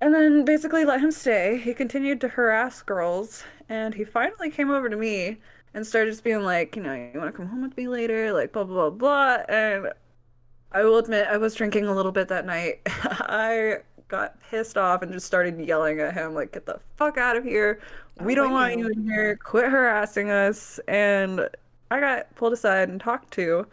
[0.01, 1.59] And then basically let him stay.
[1.59, 5.39] He continued to harass girls, and he finally came over to me
[5.75, 8.33] and started just being like, you know, you want to come home with me later,
[8.33, 9.55] like blah blah blah blah.
[9.55, 9.93] And
[10.73, 12.81] I will admit, I was drinking a little bit that night.
[12.87, 13.79] I
[14.13, 17.45] got pissed off and just started yelling at him, like, "Get the fuck out of
[17.45, 17.81] here!
[18.21, 18.93] We don't want you you.
[18.93, 19.37] in here.
[19.37, 21.49] Quit harassing us!" And
[21.91, 23.67] I got pulled aside and talked to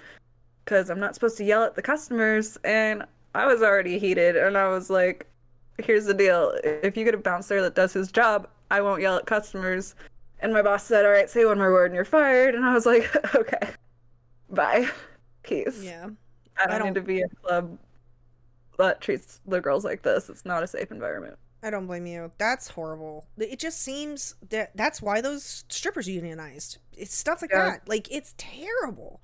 [0.63, 3.03] because I'm not supposed to yell at the customers, and
[3.35, 5.27] I was already heated, and I was like,
[5.77, 9.17] "Here's the deal: if you get a bouncer that does his job, I won't yell
[9.17, 9.93] at customers."
[10.39, 12.73] And my boss said, "All right, say one more word and you're fired." And I
[12.73, 13.69] was like, "Okay,
[14.49, 14.89] bye,
[15.43, 16.07] peace." yeah
[16.57, 17.77] I don't, I don't- need to be in a club
[18.79, 20.29] that treats the girls like this.
[20.29, 21.37] It's not a safe environment.
[21.61, 22.31] I don't blame you.
[22.37, 23.27] That's horrible.
[23.37, 26.77] It just seems that that's why those strippers unionized.
[26.93, 27.65] It's stuff like Yeah.
[27.71, 27.89] that.
[27.89, 29.21] Like it's terrible.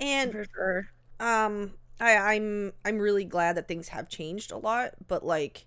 [0.00, 0.88] And For sure.
[1.20, 5.66] um I I'm I'm really glad that things have changed a lot, but like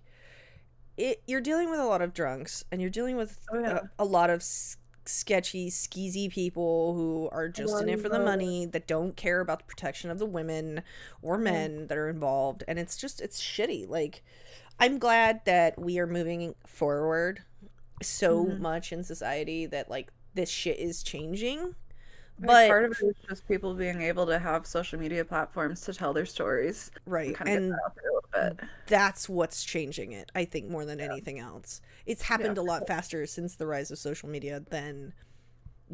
[0.96, 3.80] it, you're dealing with a lot of drunks and you're dealing with Oh, yeah.
[3.98, 4.76] a, a lot of s-
[5.08, 9.58] sketchy skeezy people who are just in it for the money that don't care about
[9.60, 10.82] the protection of the women
[11.22, 12.62] or men that are involved.
[12.68, 13.88] And it's just it's shitty.
[13.88, 14.22] Like
[14.80, 17.42] i'm glad that we are moving forward
[18.00, 18.60] so Mhm.
[18.60, 21.74] much in society that like this shit is changing
[22.40, 25.92] but part of it is just people being able to have social media platforms to
[25.92, 26.90] tell their stories.
[27.06, 28.68] right get and that out there a little bit.
[28.86, 33.26] that's what's changing it i think more than anything else it's happened a lot faster
[33.26, 35.12] since the rise of social media than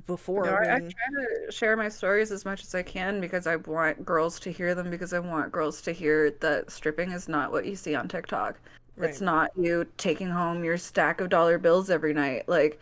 [0.06, 3.20] before No, I, I when- try to share my stories as much as I can
[3.20, 7.12] because I want girls to hear them because I want girls to hear that stripping
[7.12, 8.58] is not what you see on TikTok.
[8.96, 12.48] It's not you taking home your stack of dollar bills every night.
[12.48, 12.80] Like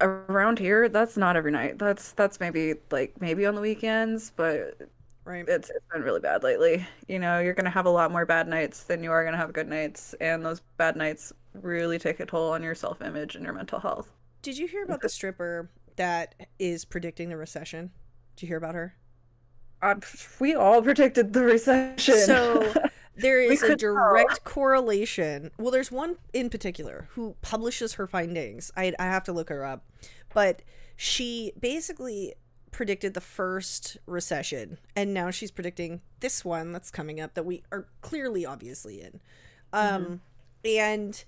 [0.00, 1.78] around here, that's not every night.
[1.78, 4.78] That's that's maybe like maybe on the weekends, but
[5.24, 6.86] right it's it's been really bad lately.
[7.08, 9.52] You know, you're gonna have a lot more bad nights than you are gonna have
[9.52, 13.44] good nights, and those bad nights really take a toll on your self image and
[13.44, 14.12] your mental health.
[14.42, 17.90] did you hear about the stripper that is predicting the recession
[18.36, 18.96] did you hear about her
[19.82, 19.94] Uh,
[20.40, 22.14] we all predicted the recession.
[22.14, 22.74] So
[23.18, 23.92] there is a could tell.
[23.94, 25.50] direct correlation.
[25.58, 28.70] Well, there's one in particular who publishes her findings.
[28.76, 29.84] I I have to look her up,
[30.32, 30.62] but
[30.96, 32.34] she basically
[32.70, 37.62] predicted the first recession, and now she's predicting this one that's coming up that we
[37.72, 39.20] are clearly, obviously in.
[39.72, 40.22] Um,
[40.64, 41.24] and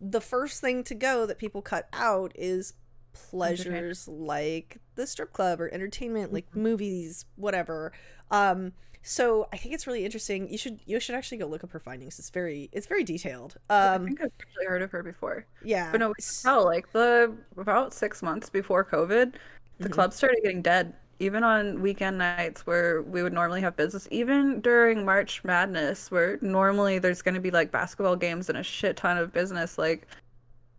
[0.00, 2.74] the first thing to go that people cut out is
[3.12, 7.92] pleasures like the strip club or entertainment like movies whatever
[8.30, 11.70] um so i think it's really interesting you should you should actually go look up
[11.70, 15.02] her findings it's very it's very detailed Um, I think I've actually heard of her
[15.02, 15.46] before.
[15.62, 19.34] yeah But no, we can s- tell like the about six months before COVID,
[19.78, 19.92] the Mhm.
[19.92, 20.94] clubs started getting dead.
[21.20, 26.38] Even on weekend nights where we would normally have business, even during March Madness, where
[26.42, 30.06] normally there's going to be like basketball games and a shit ton of business, like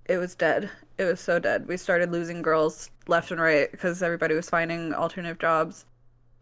[0.05, 0.69] it was dead.
[0.97, 1.67] It was so dead.
[1.67, 5.85] We started losing girls left and right because everybody was finding alternative jobs.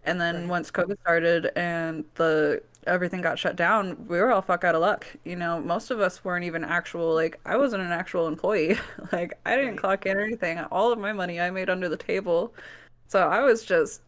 [0.07, 0.47] And then Right.
[0.49, 4.81] once COVID started and the everything got shut down, we were all fuck out of
[4.81, 5.05] luck.
[5.25, 8.77] You know, most of us weren't even actual like I wasn't an actual employee.
[9.11, 9.77] like I didn't Right.
[9.77, 10.59] clock in or anything.
[10.71, 12.53] All of my money I made under the table.
[13.07, 14.01] So I was just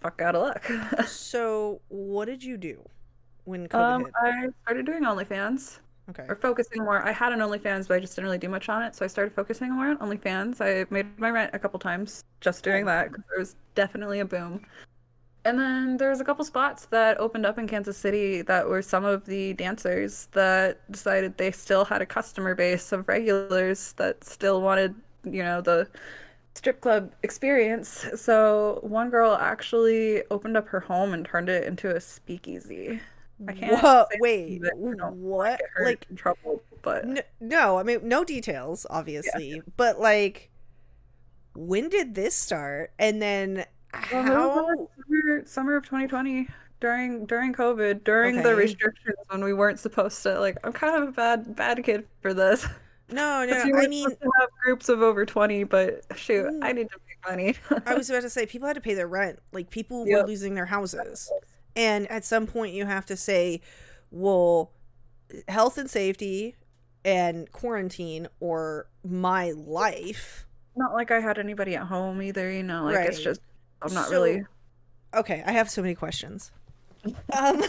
[0.00, 0.64] fuck out of luck.
[1.06, 2.82] so what did you do
[3.44, 5.80] when covid um, hit I started doing OnlyFans.
[6.10, 7.02] okay or focusing more.
[7.02, 8.94] I had an OnlyFans, but I just didn't really do much on it.
[8.96, 10.60] So I started focusing more on OnlyFans.
[10.62, 14.24] I made my rent a couple times just doing that because there was definitely a
[14.24, 14.64] boom.
[15.44, 18.80] And then there was a couple spots that opened up in Kansas City that were
[18.80, 24.24] some of the dancers that decided they still had a customer base of regulars that
[24.24, 25.86] still wanted, you know, the
[26.54, 28.06] strip club experience.
[28.16, 33.00] So one girl actually opened up her home and turned it into a speakeasy.
[33.46, 37.82] I can't Whoa, wait that I don't what like in trouble, but n- no i
[37.82, 40.50] mean no details obviously but like
[41.54, 44.88] when did this start and then how
[45.24, 46.48] summer, summer of 2020
[46.80, 48.48] during during COVID, during Okay.
[48.50, 52.06] the restrictions when we weren't supposed to like I'm kind of a bad bad kid
[52.20, 52.66] for this.
[53.10, 54.08] no no no i mean
[54.62, 56.58] groups of over 20, but shoot, Mm.
[56.62, 57.54] I need to make money.
[57.86, 59.38] I was about to say people had to pay their rent.
[59.52, 60.22] Like people Yep.
[60.22, 61.30] were losing their houses.
[61.76, 63.60] And at some point you have to say,
[64.10, 64.72] well,
[65.48, 66.54] health and safety
[67.04, 70.46] and quarantine or my life.
[70.76, 73.40] not like I had anybody at home either, you know, like it's just
[73.82, 74.44] I'm not So- really
[75.14, 76.50] Okay, I have so many questions.
[77.38, 77.62] um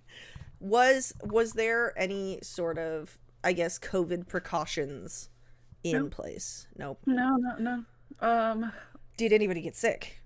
[0.60, 5.30] was was there any sort of I guess COVID precautions
[5.82, 6.08] in No.
[6.08, 6.66] place?
[6.76, 7.00] Nope.
[7.06, 7.84] No, no, no.
[8.26, 8.72] Um
[9.16, 10.22] Did anybody get sick?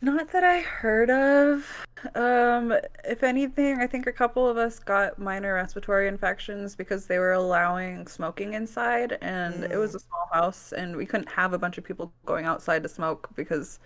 [0.00, 1.86] Not that I heard of.
[2.14, 2.72] Um,
[3.04, 7.32] if anything, I think a couple of us got minor respiratory infections because they were
[7.32, 11.78] allowing smoking inside, and it was a small house, and we couldn't have a bunch
[11.78, 13.80] of people going outside to smoke because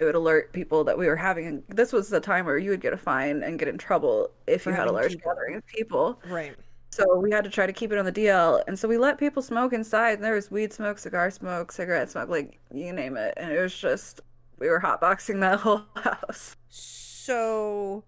[0.00, 1.62] it would alert people that we were having.
[1.68, 4.64] This was the time where you would get a fine and get in trouble if
[4.64, 5.32] you had a large people.
[5.32, 6.20] gathering of people.
[6.28, 6.54] Right.
[6.90, 9.18] So we had to try to keep it on the DL, and so we let
[9.18, 10.14] people smoke inside.
[10.14, 13.60] And there was weed smoke, cigar smoke, cigarette smoke, like you name it, and it
[13.60, 14.20] was just
[14.58, 16.56] we were hotboxing that whole house.
[16.68, 18.04] So,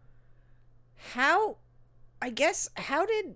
[0.97, 1.59] how?
[2.23, 3.35] I guess how did?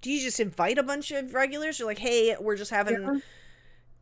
[0.00, 1.78] Do you just invite a bunch of regulars?
[1.78, 3.02] You're like, hey, we're just having.
[3.02, 3.18] Yeah.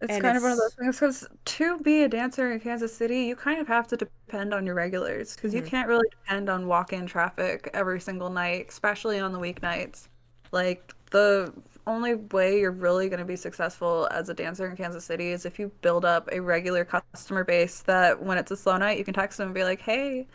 [0.00, 2.94] It's and kind of one of those things because to be a dancer in Kansas
[2.94, 5.66] City, you kind of have to depend on your regulars because you Mhm.
[5.66, 10.09] can't really depend on walk-in traffic every single night, especially on the weeknights.
[10.52, 11.52] Like the
[11.87, 15.46] only way you're really going to be successful as a dancer in Kansas City is
[15.46, 19.04] if you build up a regular customer base that when it's a slow night, you
[19.04, 20.26] can text them and be like, "Hey,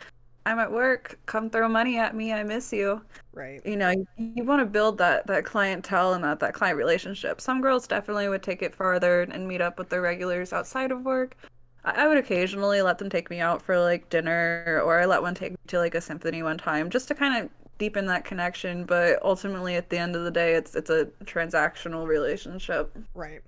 [0.50, 1.16] I'm at work.
[1.26, 2.32] Come throw money at me.
[2.32, 3.00] I miss you.
[3.32, 3.64] Right.
[3.64, 7.40] You know, you, you want to build that that clientele and that that client relationship.
[7.40, 11.02] Some girls definitely would take it farther and meet up with their regulars outside of
[11.02, 11.36] work.
[11.84, 15.22] I, I would occasionally let them take me out for like dinner, or I let
[15.22, 18.24] one take me to like a symphony one time, just to kind of deepen that
[18.24, 18.84] connection.
[18.84, 22.98] But ultimately, at the end of the day, it's it's a transactional relationship.
[23.14, 23.40] Right.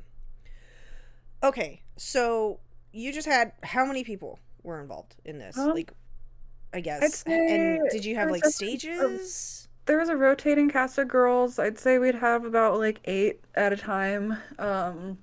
[1.42, 2.60] Okay, so
[2.92, 5.58] you just had how many people were involved in this?
[5.58, 5.92] Um, like,
[6.72, 7.22] I guess.
[7.26, 9.68] And did you have like was definitely a- stages?
[9.86, 11.58] there was a rotating cast of girls.
[11.58, 14.36] I'd say we'd have about like eight at a time.
[14.58, 15.18] Um,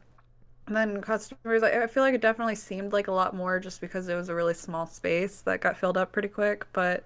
[0.68, 3.82] and then customers, I, I feel like it definitely seemed like a lot more just
[3.82, 6.66] because it was a really small space that got filled up pretty quick.
[6.74, 7.04] But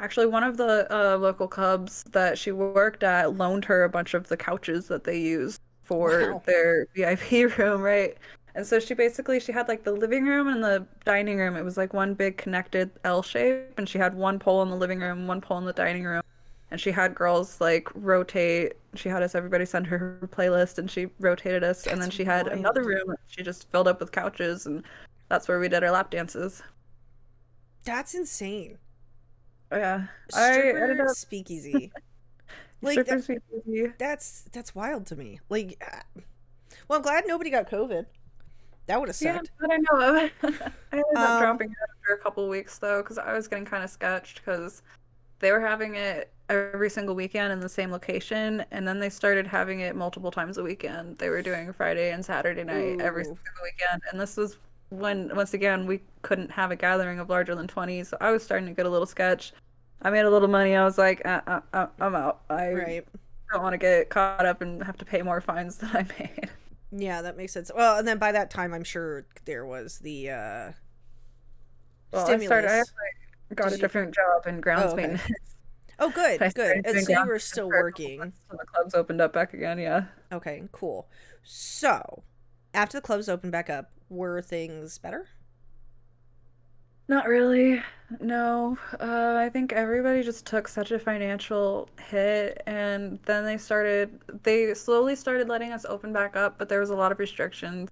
[0.00, 4.14] actually, one of the uh, local clubs that she worked at loaned her a bunch
[4.14, 6.42] of the couches that they use for Wow.
[6.46, 8.16] their VIP room, right?
[8.56, 11.56] And so she basically she had like the living room and the dining room.
[11.56, 14.76] It was like one big connected L shape, and she had one pole in the
[14.76, 16.22] living room, one pole in the dining room
[16.70, 21.06] and she had girls like rotate she had us everybody send her playlist and she
[21.20, 24.82] rotated us and then she had another room she just filled up with couches and
[25.28, 26.62] that's where we did our lap dances
[27.84, 28.78] That's insane.
[29.70, 31.92] oh, yeah i ended Stripper up speakeasy.
[32.82, 33.92] like that, baby.
[33.98, 35.40] that's that's wild to me.
[35.48, 36.20] Like, uh,
[36.88, 38.06] well, I'm glad nobody got COVID.
[38.86, 39.50] That would have yeah sucked.
[39.60, 40.16] but i know of
[40.92, 43.64] i ended up Um, dropping out after a couple weeks though because i was getting
[43.64, 44.82] kind of sketched because
[45.40, 49.46] they were having it every single weekend in the same location and then they started
[49.46, 51.18] having it multiple times a weekend.
[51.18, 54.56] They were doing friday and saturday night every single weekend and this was
[54.90, 58.44] when once again we couldn't have a gathering of larger than 20 so i was
[58.44, 59.52] starting to get a little sketch
[60.02, 60.76] i made a little money.
[60.76, 62.42] I was like uh, uh, uh, i'm out.
[62.48, 63.06] I Right.
[63.52, 66.50] don't want to get caught up and have to pay more fines than i made
[66.92, 67.70] Yeah, that makes sense.
[67.74, 70.72] Well, and then by that time, I'm sure there was the uh
[72.12, 75.02] well i started i actually got Did a you- different job in grounds Oh, okay.
[75.08, 75.56] maintenance
[75.98, 76.82] Oh, good, good.
[76.84, 78.32] And so you were still for a couple working.
[78.50, 81.08] the clubs opened up back again yeah Okay, cool.
[81.42, 82.22] So,
[82.74, 85.26] after the clubs opened back up, were things better?
[87.08, 87.82] Not really.
[88.20, 88.78] No.
[89.00, 94.74] Uh, I think everybody just took such a financial hit, and then they started, they
[94.74, 97.88] slowly started letting us open back up, but there was a lot of restrictions.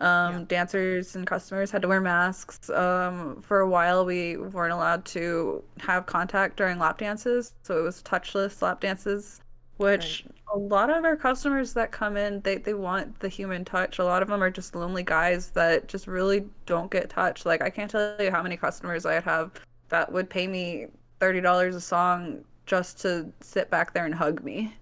[0.00, 0.44] Um, Yeah.
[0.48, 2.68] dancers and customers had to wear masks.
[2.70, 7.82] Um, for a while, we weren't allowed to have contact during lap dances, so it
[7.82, 9.40] was touchless lap dances,
[9.76, 13.98] which a lot of our customers that come in, they, they want the human touch.
[13.98, 17.46] A lot of them are just lonely guys that just really don't get touched.
[17.46, 19.52] Like, I can't tell you how many customers I'd have
[19.88, 20.86] that would pay me
[21.20, 24.74] $30 a song just to sit back there and hug me,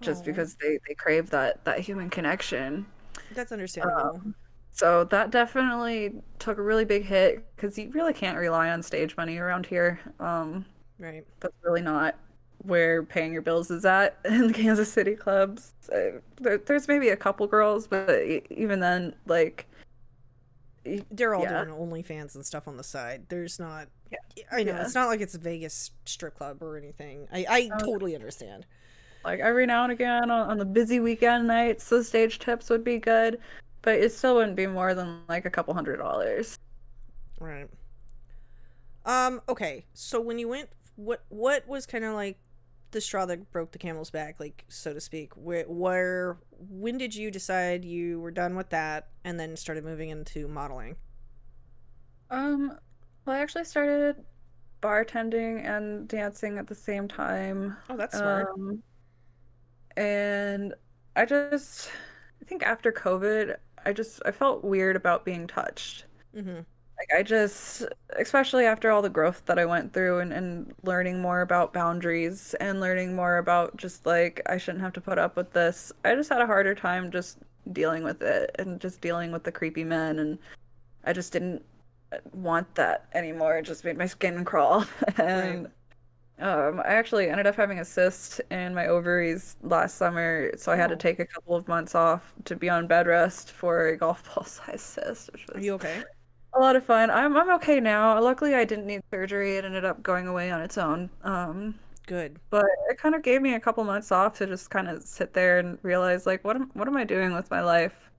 [0.00, 0.26] just Aw.
[0.26, 2.86] because they, they crave that, that human connection.
[3.34, 4.20] That's understandable.
[4.72, 9.16] So that definitely took a really big hit because you really can't rely on stage
[9.16, 9.98] money around here.
[10.20, 10.64] Um,
[11.00, 11.26] right.
[11.40, 12.14] that's really not
[12.62, 15.72] where paying your bills is at in the Kansas City clubs.
[15.92, 18.10] Uh, there, there's maybe a couple girls, but
[18.50, 19.66] even then, like,
[21.10, 21.64] They're all Yeah.
[21.64, 23.26] doing OnlyFans and stuff on the side.
[23.28, 23.88] There's not.
[24.10, 24.18] Yeah.
[24.50, 24.82] I know Yeah.
[24.82, 27.28] it's not like it's a Vegas strip club or anything.
[27.32, 27.78] I I Oh.
[27.84, 28.64] totally understand.
[29.24, 32.84] like every now and again on, on the busy weekend nights, the stage tips would
[32.84, 33.38] be good,
[33.82, 36.56] but it still wouldn't be more than like a couple hundred dollars.
[37.38, 37.68] Right.
[39.04, 39.42] Um.
[39.48, 39.84] Okay.
[39.92, 42.38] So when you went, what what was kind of like
[42.90, 45.32] the straw that broke the camel's back, like so to speak?
[45.34, 50.10] Where where when did you decide you were done with that and then started moving
[50.10, 50.96] into modeling?
[52.30, 52.78] Um,
[53.24, 54.16] well, I actually started
[54.82, 57.76] bartending and dancing at the same time.
[57.88, 58.48] Oh, that's smart.
[58.54, 58.82] Um,
[59.96, 60.74] and
[61.16, 61.90] I just,
[62.40, 66.06] I think after COVID, I just, I felt weird about being touched.
[66.34, 66.60] mm-hmm.
[66.98, 67.84] Like, I just,
[68.18, 72.54] especially after all the growth that I went through and, and learning more about boundaries
[72.54, 75.92] and learning more about just like, I shouldn't have to put up with this.
[76.04, 77.38] I just had a harder time just
[77.72, 80.18] dealing with it and just dealing with the creepy men.
[80.18, 80.38] And
[81.04, 81.64] I just didn't
[82.32, 83.58] want that anymore.
[83.58, 84.86] It just made my skin crawl.
[85.18, 85.68] and
[86.38, 90.76] um, I actually ended up having a cyst in my ovaries last summer, so I
[90.76, 90.98] had to Oh.
[90.98, 94.44] take a couple of months off to be on bed rest for a golf ball
[94.44, 96.04] sized cyst, which Are was you okay?
[96.54, 97.10] A lot of fun.
[97.10, 98.20] I'm I'm okay now.
[98.20, 99.56] Luckily, I didn't need surgery.
[99.56, 101.10] It ended up going away on its own.
[101.22, 101.74] Um,
[102.06, 102.38] Good.
[102.50, 105.34] but it kind of gave me a couple months off to just kind of sit
[105.34, 108.10] there and realize like what am what am I doing with my life?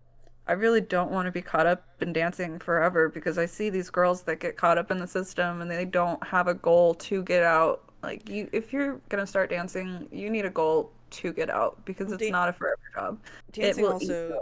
[0.48, 3.90] I really don't want to be caught up in dancing forever because I see these
[3.92, 7.24] girls that get caught up in the system and they don't have a goal to
[7.24, 7.84] get out.
[8.02, 11.84] Like you if you're going to start dancing, you need a goal to get out
[11.86, 13.20] because it's Dan- not a forever job.
[13.52, 14.40] Dancing it will eat also.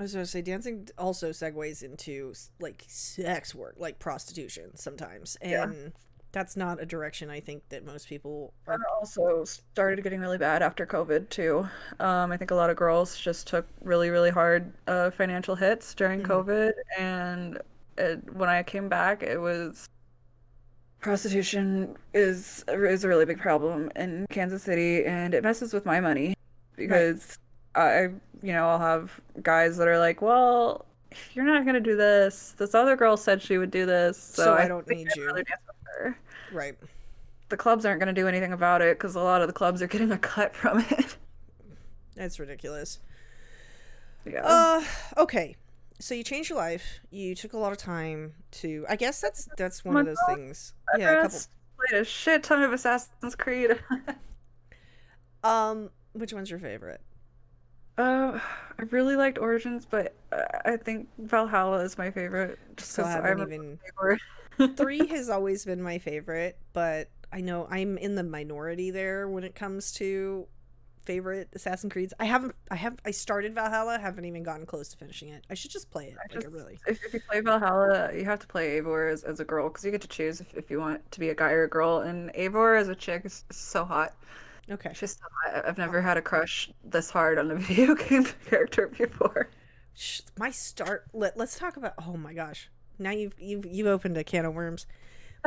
[0.00, 5.64] I was gonna say dancing also segues into like sex work, like prostitution sometimes, Yeah.
[5.64, 5.92] and
[6.32, 8.78] That's not a direction I think that most people are.
[9.00, 11.68] Also started getting really bad after COVID too.
[11.98, 15.92] Um, I think a lot of girls just took really, really hard uh, financial hits
[15.92, 16.26] during Mhm.
[16.26, 17.58] COVID, and
[17.98, 19.86] it, when I came back, it was
[21.00, 26.00] prostitution is is a really big problem in Kansas City, and it messes with my
[26.00, 26.34] money
[26.76, 27.36] because
[27.74, 28.02] I,
[28.42, 30.86] you know, I'll have guys that are like, well.
[31.34, 32.54] You're not gonna do this.
[32.56, 35.26] This other girl said she would do this, so, So I don't need I'd you.
[35.26, 36.18] rather dance with her
[36.52, 36.76] Right.
[37.48, 39.82] the clubs aren't going to do anything about it because a lot of the clubs
[39.82, 41.16] are getting a cut from it.
[42.14, 43.00] That's ridiculous.
[44.24, 44.42] yeah.
[44.44, 44.84] Uh,
[45.16, 45.56] okay.
[45.98, 47.00] So you changed your life.
[47.10, 48.86] You took a lot of time to.
[48.88, 50.74] I guess that's that's one of those Month things.
[50.94, 51.38] I Yeah, a couple.
[51.76, 53.80] played a shit ton of Assassin's Creed.
[55.42, 57.00] Um, which one's your favorite?
[58.00, 58.40] Uh,
[58.78, 62.58] I really liked Origins, but uh, I think Valhalla is my favorite.
[62.76, 63.78] Just So I haven't I'm even.
[64.76, 69.44] Three has always been my favorite, but I know I'm in the minority there when
[69.44, 70.46] it comes to
[71.04, 72.14] favorite Assassin's Creeds.
[72.20, 72.54] I haven't.
[72.70, 72.96] I have.
[73.04, 73.98] I started Valhalla.
[73.98, 75.44] Haven't even gotten close to finishing it.
[75.50, 76.16] I should just play it.
[76.18, 76.78] I Like, just, really.
[76.86, 79.84] if, if you play Valhalla, you have to play Eivor as, as a girl because
[79.84, 81.98] you get to choose if, if you want to be a guy or a girl.
[81.98, 84.14] And Eivor as a chick is so hot.
[84.70, 84.92] Okay.
[84.94, 85.66] Hot.
[85.66, 89.50] I've never had a crush this hard on a video game character before.
[90.38, 94.24] My start let, let's talk about oh my gosh now you've you've you've opened a
[94.24, 94.86] can of worms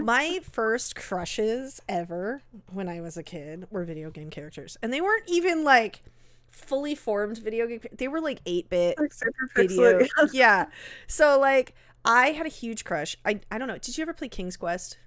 [0.01, 5.01] my first crushes ever when i was a kid were video game characters and they
[5.01, 6.03] weren't even like
[6.51, 10.65] fully formed video game they were like 8-bit Like super video yeah
[11.07, 11.73] so like
[12.05, 14.97] i had a huge crush i i don't know did you ever play king's quest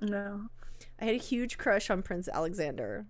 [0.00, 0.48] No.
[1.00, 3.06] I had a huge crush on Prince Alexander,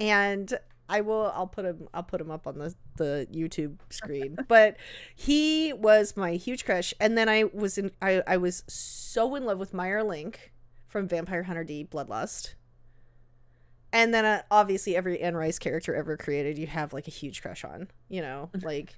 [0.00, 1.30] and I will.
[1.34, 1.88] I'll put him.
[1.94, 4.36] I'll put him up on the the YouTube screen.
[4.48, 4.76] but
[5.14, 7.92] he was my huge crush, and then I was in.
[8.02, 10.52] I I was so in love with Meier Link
[10.88, 12.54] from Vampire Hunter D Bloodlust.
[13.92, 17.42] And then uh, obviously every Anne Rice character ever created, you have like a huge
[17.42, 17.88] crush on.
[18.08, 18.94] You know, like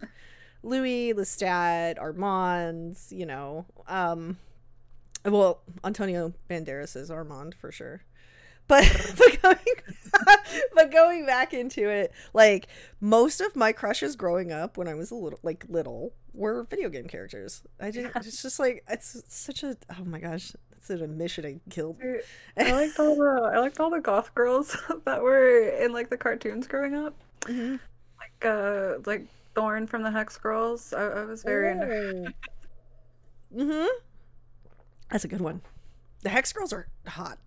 [0.62, 3.12] Louis, Lestat, Armand's.
[3.12, 4.38] You know, um,
[5.26, 8.02] well, Antonio Banderas is Armand for sure.
[8.72, 9.58] But but going
[10.74, 12.68] but going back into it, like
[13.02, 16.88] most of my crushes growing up when I was a little like little were video
[16.88, 17.62] game characters.
[17.78, 21.60] I just it's just like it's such a oh my gosh, that's an admission I
[21.70, 21.98] killed.
[22.56, 26.16] I liked all the I liked all the goth girls that were in like the
[26.16, 27.14] cartoons growing up.
[27.42, 27.78] Mhm.
[28.18, 30.94] Like uh like Thorn from the Hex Girls.
[30.94, 32.32] I, I was very into
[33.54, 33.86] Mm-hmm.
[35.10, 35.60] That's a good one.
[36.22, 37.38] The Hex Girls are hot.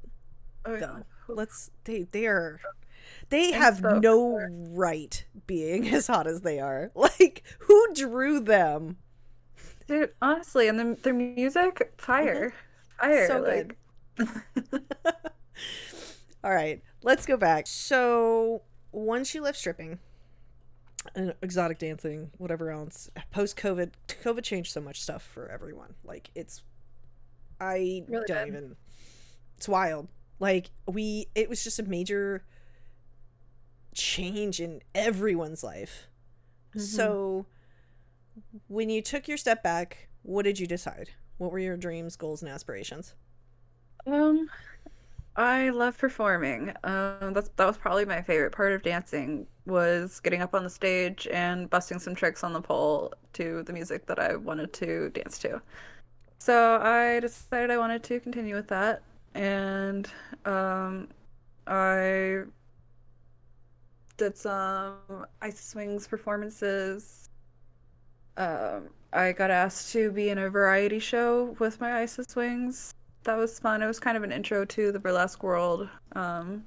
[0.66, 1.00] oh, yeah.
[1.28, 2.60] Let's they they are
[3.30, 4.50] they And have so no fair.
[4.52, 6.92] right being as hot as they are.
[6.96, 8.98] Like who drew them?
[9.88, 12.54] Dude, honestly, and the, their music, fire.
[13.02, 13.08] Mm-hmm.
[13.08, 13.28] Fire.
[13.28, 13.78] So like
[16.44, 17.68] All right, let's go back.
[17.68, 18.62] So
[18.92, 20.00] once you left stripping
[21.16, 25.96] and exotic dancing, whatever else, post COVID, COVID changed so much stuff for everyone.
[26.04, 26.64] Like it's,
[27.60, 28.48] I Really don't did.
[28.48, 28.76] even.
[29.58, 30.08] It's wild.
[30.40, 32.44] Like we, it was just a major
[33.94, 36.08] change in everyone's life.
[36.76, 36.82] Mhm.
[36.82, 37.48] So
[38.68, 41.12] when you took your step back, what did you decide?
[41.38, 43.16] What were your dreams, goals, and aspirations?
[44.08, 44.50] Um,
[45.36, 46.74] I love performing.
[46.84, 50.70] Um, that's that was probably my favorite part of dancing was getting up on the
[50.70, 55.10] stage and busting some tricks on the pole to the music that I wanted to
[55.12, 55.62] dance to.
[56.40, 59.04] So I decided I wanted to continue with that,
[59.36, 60.10] and
[60.46, 61.10] um,
[61.68, 62.44] I
[64.18, 64.98] did some
[65.42, 67.30] Isis wings performances.
[68.38, 73.36] Um, I got asked to be in a variety show with my Isis wings that
[73.38, 73.82] was fun.
[73.82, 76.66] It was kind of an intro to the burlesque world, um,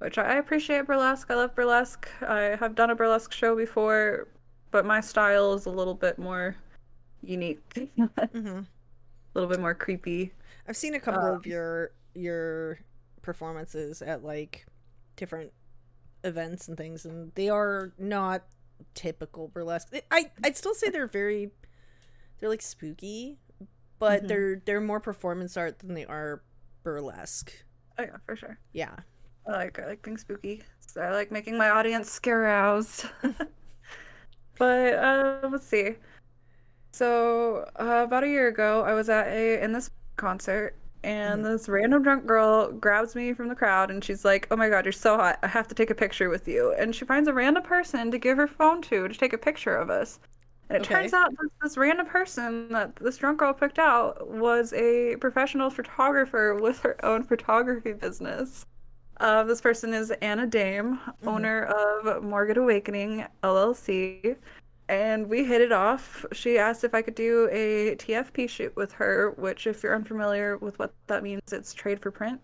[0.00, 1.30] which I appreciate burlesque.
[1.30, 2.08] I love burlesque.
[2.22, 4.28] I have done a burlesque show before,
[4.72, 6.56] but my style is a little bit more
[7.22, 8.62] unique, a Mm-hmm.
[9.34, 10.32] little bit more creepy.
[10.70, 12.80] I've seen a couple Um, of your your
[13.22, 14.66] performances at like
[15.16, 15.52] different
[16.24, 18.44] events and things, and they are not
[18.94, 19.94] typical burlesque.
[20.10, 21.52] I I'd still say they're very
[22.38, 23.38] they're like spooky,
[23.98, 24.28] but Mhm.
[24.28, 26.42] they're they're more performance art than they are
[26.84, 27.52] burlesque.
[27.98, 28.58] Oh yeah, for sure.
[28.72, 28.96] Yeah.
[29.46, 30.62] I like I like being spooky.
[30.80, 33.06] So I like making my audience scare aroused.
[34.58, 35.96] but uh, let's see.
[36.92, 39.90] So uh, about a year ago, I was at a in this
[40.20, 44.56] concert, and this random drunk girl grabs me from the crowd, and she's like, "Oh
[44.56, 45.38] my God, you're so hot!
[45.42, 48.18] I have to take a picture with you." And she finds a random person to
[48.18, 50.20] give her phone to to take a picture of us.
[50.68, 50.84] And it Okay.
[50.84, 55.70] turns out that this random person that this drunk girl picked out was a professional
[55.70, 58.64] photographer with her own photography business.
[59.18, 64.36] Uh, this person is Anna Dame, owner of Morgan Awakening LLC.
[64.90, 66.26] And we hit it off.
[66.32, 70.58] She asked if I could do a TFP shoot with her, which, if you're unfamiliar
[70.58, 72.40] with what that means, it's trade for print.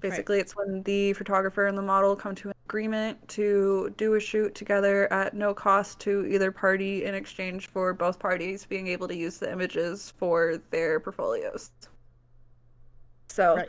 [0.00, 4.20] Basically, it's when the photographer and the model come to an agreement to do a
[4.20, 9.06] shoot together at no cost to either party in exchange for both parties being able
[9.06, 11.70] to use the images for their portfolios.
[13.28, 13.68] So, Right.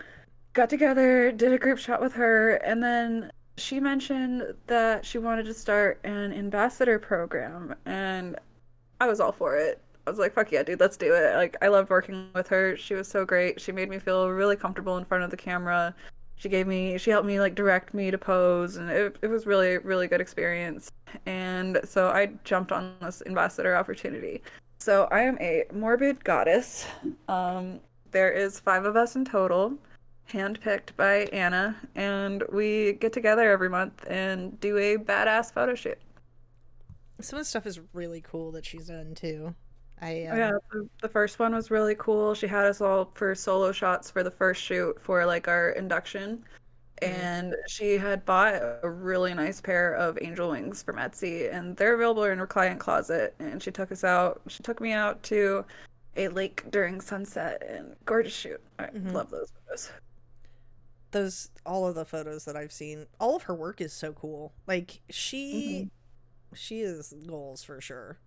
[0.53, 5.45] got together, did a group shot with her, and then she mentioned that she wanted
[5.45, 8.37] to start an ambassador program, and
[8.99, 9.81] I was all for it.
[10.07, 11.35] I was like, fuck yeah, dude, let's do it.
[11.35, 12.75] Like, I loved working with her.
[12.75, 13.61] She was so great.
[13.61, 15.93] She made me feel really comfortable in front of the camera.
[16.35, 19.45] She gave me, she helped me, like, direct me to pose, and it, it was
[19.45, 20.91] really, really good experience.
[21.27, 24.41] And so I jumped on this ambassador opportunity.
[24.79, 26.87] So I am a morbid goddess.
[27.27, 27.79] Um,
[28.09, 29.77] there is five of us in total
[30.31, 35.97] handpicked by Anna, and we get together every month and do a badass photo shoot.
[37.19, 39.53] Some of the stuff is really cool that she's done too.
[40.01, 42.33] I um, Oh, yeah, the, the first one was really cool.
[42.33, 46.43] She had us all for solo shots for the first shoot for like our induction.
[47.03, 48.53] And she had bought
[48.83, 52.79] a really nice pair of angel wings from Etsy, and they're available in her client
[52.79, 53.33] closet.
[53.39, 54.41] And she took us out.
[54.47, 55.65] She took me out to
[56.15, 58.61] a lake during sunset, and gorgeous shoot.
[58.77, 59.13] I Mhm.
[59.13, 59.91] love those photos.
[61.11, 64.53] Those all of the photos that I've seen, all of her work is so cool.
[64.67, 65.89] Like she,
[66.53, 68.19] she is goals for sure.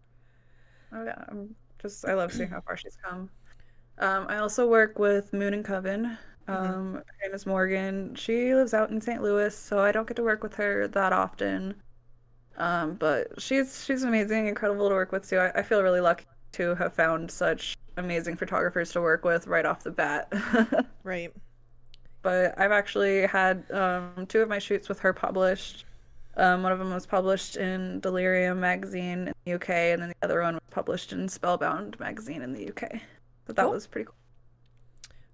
[0.93, 3.31] Oh yeah, I'm just I love seeing how far she's come.
[3.99, 6.19] Um, I also work with Moon and Coven.
[6.49, 8.15] Um, her name is Morgan.
[8.15, 9.23] She lives out in St.
[9.23, 11.83] Louis, so I don't get to work with her that often.
[12.57, 15.39] Um, but she's she's amazing, incredible to work with too.
[15.39, 19.67] I, I feel really lucky to have found such amazing photographers to work with right
[19.67, 20.33] off the bat.
[21.05, 21.35] Right.
[22.25, 25.85] But I've actually had um, two of my shoots with her published.
[26.37, 30.17] Um, one of them was published in Delirium magazine in the UK, and then the
[30.25, 33.01] other one was published in Spellbound magazine in the UK.
[33.45, 33.73] But that Cool.
[33.73, 34.15] was pretty cool.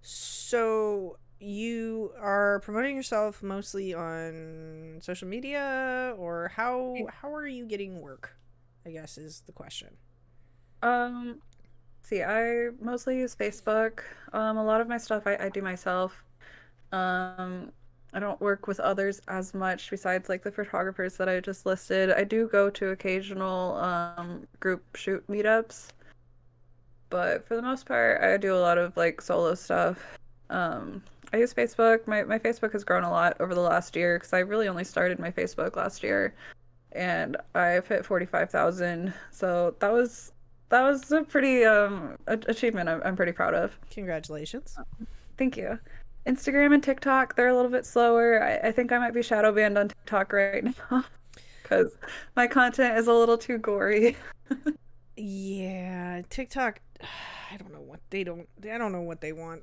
[0.02, 8.00] So you are promoting yourself mostly on social media, or how how are you getting
[8.00, 8.36] work?
[8.84, 9.96] I guess is the question.
[10.82, 11.40] Um,
[12.02, 14.00] see, I mostly use Facebook.
[14.32, 16.24] Um, a lot of my stuff I, I do myself.
[16.92, 17.72] Um,
[18.12, 22.10] I don't work with others as much besides like the photographers that I just listed.
[22.10, 25.88] I do go to occasional um group shoot meetups.
[27.08, 30.18] But for the most part, I do a lot of like solo stuff.
[30.48, 32.06] Um, I use Facebook.
[32.06, 34.84] My my Facebook has grown a lot over the last year because I really only
[34.84, 36.34] started my Facebook last year,
[36.92, 39.12] and I've hit forty five thousand.
[39.30, 40.32] So that was
[40.70, 43.78] that was a pretty um achievement I'm, I'm pretty proud of.
[43.90, 44.76] Congratulations.
[45.36, 45.78] Thank you.
[46.26, 48.42] Instagram and TikTok, they're a little bit slower.
[48.42, 51.04] I, I think I might be shadow banned on TikTok right now
[51.62, 51.96] because
[52.36, 54.16] my content is a little too gory.
[55.16, 56.80] Yeah, TikTok.
[57.52, 58.48] I don't know what they don't.
[58.64, 59.62] I don't know what they want.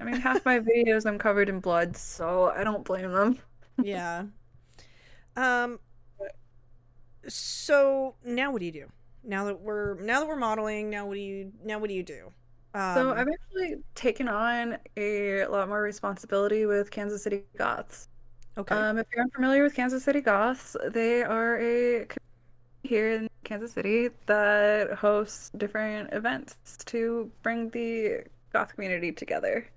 [0.00, 3.38] I mean, half my videos I'm covered in blood, so I don't blame them.
[3.82, 4.24] yeah.
[5.36, 5.80] Um.
[7.28, 8.86] So now what do you do?
[9.24, 12.04] Now that we're now that we're modeling, now what do you now what do you
[12.04, 12.32] do?
[12.76, 18.08] Um, So I've actually taken on a lot more responsibility with Kansas City Goths.
[18.58, 18.74] okay.
[18.74, 22.20] Um, if you're unfamiliar with Kansas City Goths, they are a community
[22.84, 26.56] here in Kansas City that hosts different events
[26.86, 29.68] to bring the goth community together.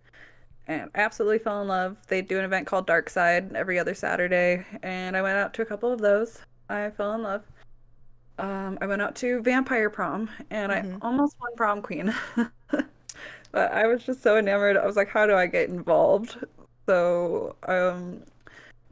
[0.68, 1.98] And I absolutely fell in love.
[2.08, 5.62] They do an event called Dark Side every other Saturday, and I went out to
[5.64, 6.42] a couple of those.
[6.70, 7.44] I fell in love.
[8.40, 10.96] Um, I went out to Vampire Prom, and Mhm.
[10.96, 12.14] I almost won prom queen.
[13.52, 14.78] but I was just so enamored.
[14.78, 16.44] I was like, how do I get involved?
[16.88, 18.24] So, um,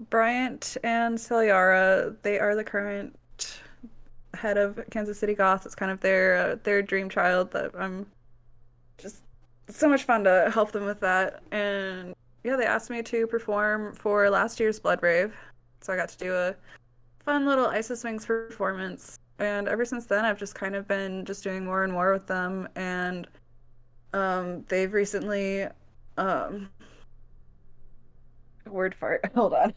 [0.10, 3.16] Bryant and Celiara, they are the current
[4.34, 5.66] head of Kansas City Goth.
[5.66, 8.06] It's kind of their uh, their dream child that I'm
[8.98, 9.24] just
[9.70, 11.42] so much fun to help them with that.
[11.52, 15.34] And yeah, they asked me to perform for last year's Blood Rave.
[15.82, 16.56] So I got to do a
[17.24, 19.18] fun little Isis Wings performance.
[19.40, 22.28] And ever since then, I've just kind of been just doing more and more with
[22.28, 22.68] them.
[22.76, 23.28] And
[24.14, 25.68] um, they've recently
[26.18, 26.70] um,
[28.66, 29.30] word fart.
[29.36, 29.74] Hold on.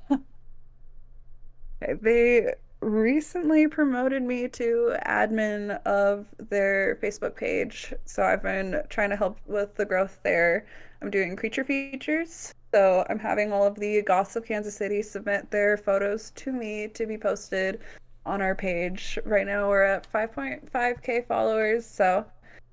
[1.82, 7.92] Okay, they recently promoted me to admin of their Facebook page.
[8.04, 10.66] So I've been trying to help with the growth there.
[11.02, 12.54] I'm doing creature features.
[12.72, 16.88] So I'm having all of the goths of Kansas City submit their photos to me
[16.88, 17.80] to be posted
[18.26, 19.18] on our page.
[19.24, 22.24] Right now we're at 5.5k followers, so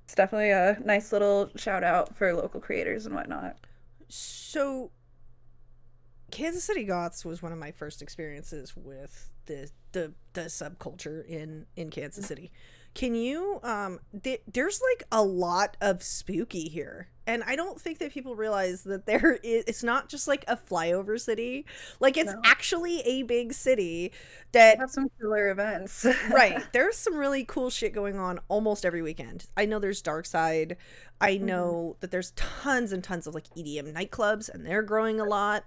[0.04, 3.56] it's definitely a nice little shout out for local creators and whatnot.
[4.08, 4.90] So,
[6.30, 11.66] Kansas City Goths was one of my first experiences with the the, the subculture in
[11.76, 12.50] in Kansas City.
[12.94, 17.08] Can you um th- there's like a lot of spooky here.
[17.26, 20.56] And I don't think that people realize that there is it's not just like a
[20.56, 21.66] flyover city.
[22.00, 22.40] Like it's No.
[22.44, 24.12] actually a big city
[24.52, 26.06] that have some killer events.
[26.32, 26.60] right.
[26.72, 29.46] There's some really cool shit going on almost every weekend.
[29.56, 30.76] I know there's Dark Side.
[31.20, 35.24] I know that there's tons and tons of like EDM nightclubs and they're growing a
[35.24, 35.64] lot.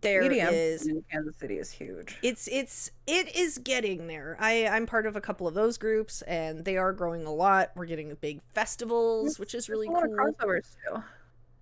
[0.00, 2.18] There is EDM in Kansas City is huge.
[2.22, 4.36] it's it's it is getting there.
[4.40, 7.70] I I'm part of a couple of those groups and they are growing a lot.
[7.74, 10.12] We're getting big festivals, which is really a lot cool.
[10.12, 11.02] of crossovers too.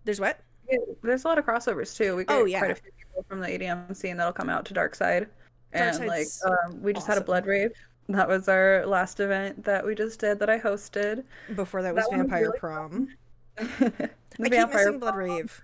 [0.05, 0.41] There's what?
[0.71, 2.17] Yeah, there's a lot of crossovers too.
[2.17, 2.59] We get Oh, yeah.
[2.59, 5.29] quite a few people from the EDM scene that'll come out to Dark Side.
[5.73, 7.73] And like um, we just had a blood rave.
[8.09, 11.25] That was our last event that we just did that I hosted.
[11.55, 13.09] Before that was That was Vampire really Prom.
[13.57, 14.11] the
[14.41, 15.61] I keep missing Blood Rave.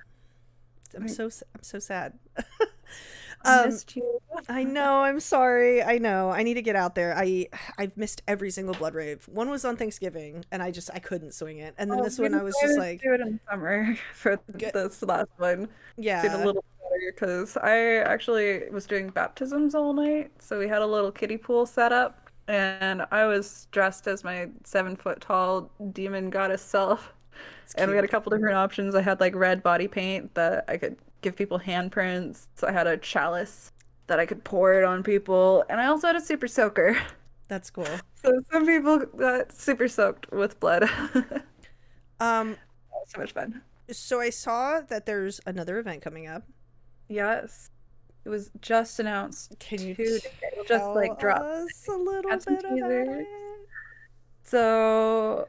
[0.94, 2.14] I'm so I'm so sad.
[3.44, 4.20] I um, missed you.
[4.48, 5.02] I know.
[5.02, 5.82] I'm sorry.
[5.82, 6.30] I know.
[6.30, 7.14] I need to get out there.
[7.16, 9.26] I I've missed every single blood rave.
[9.28, 11.74] One was on Thanksgiving, and I just I couldn't swing it.
[11.78, 14.72] And then Oh, this one, I was just like, do it in summer for Good.
[14.74, 15.68] this last one.
[15.96, 20.68] yeah, Did a little better because I actually was doing baptisms all night, so we
[20.68, 25.20] had a little kiddie pool set up, and I was dressed as my seven foot
[25.20, 27.12] tall demon goddess self.
[27.76, 28.94] And we had a couple different options.
[28.94, 32.46] I had like red body paint that I could give people handprints.
[32.54, 33.72] So I had a chalice
[34.06, 36.96] that I could pour it on people, and I also had a super soaker.
[37.48, 37.86] That's cool.
[38.22, 40.88] So some people got super soaked with blood.
[42.20, 42.56] Um,
[43.08, 43.62] so much fun.
[43.90, 46.44] so I saw that there's another event coming up.
[47.08, 47.70] Yes,
[48.24, 49.58] it was just announced.
[49.58, 50.20] Can you two
[50.68, 51.42] just like dropped.
[51.42, 53.26] us a little bit about it?
[54.44, 55.48] So,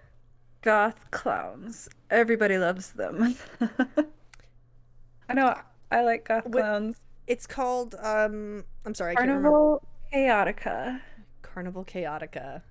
[0.64, 1.88] goth clowns.
[2.09, 3.36] Everybody loves them.
[5.30, 5.55] I know.
[5.91, 6.97] I like goth clowns.
[7.28, 8.64] It's called um.
[8.86, 9.49] I'm sorry, I can't remember.
[9.49, 11.01] Carnival Chaotica.
[11.41, 12.61] Carnival Chaotica.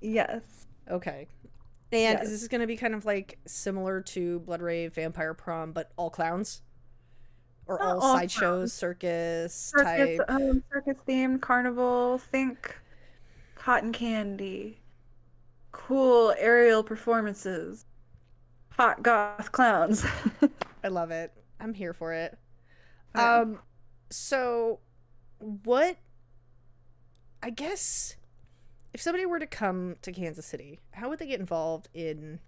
[0.00, 0.66] Yes.
[0.90, 1.28] Okay.
[1.92, 2.28] And Yes.
[2.28, 5.90] is this going to be kind of like similar to Blood Rave, Vampire Prom, but
[5.96, 6.62] all clowns?
[7.66, 10.20] Or Not all all sideshows, circus Circus, type?
[10.28, 12.18] um, circus themed carnival.
[12.18, 12.76] Think
[13.56, 14.80] cotton candy,
[15.72, 17.86] cool aerial performances,
[18.70, 20.04] hot goth clowns.
[20.84, 21.32] I love it.
[21.60, 22.38] I'm here for it.
[23.14, 23.58] Um,
[24.10, 24.80] so
[25.38, 25.96] what?
[27.42, 28.16] I guess
[28.92, 32.40] if somebody were to come to Kansas City, how would they get involved in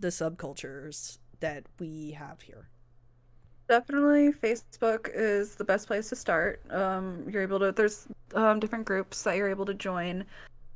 [0.00, 2.68] the subcultures that we have here?
[3.68, 6.62] Definitely, Facebook is the best place to start.
[6.70, 10.24] Um, you're able to, there's um, different groups that you're able to join.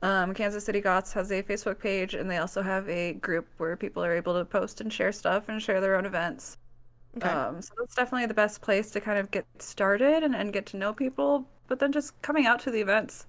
[0.02, 3.76] Um, Kansas City Goths has a Facebook page, and they also have a group where
[3.76, 6.56] people are able to post and share stuff and share their own events.
[7.16, 7.28] Okay.
[7.28, 10.66] Um, so that's definitely the best place to kind of get started and, and get
[10.68, 11.48] to know people.
[11.68, 13.26] But then just coming out to the events,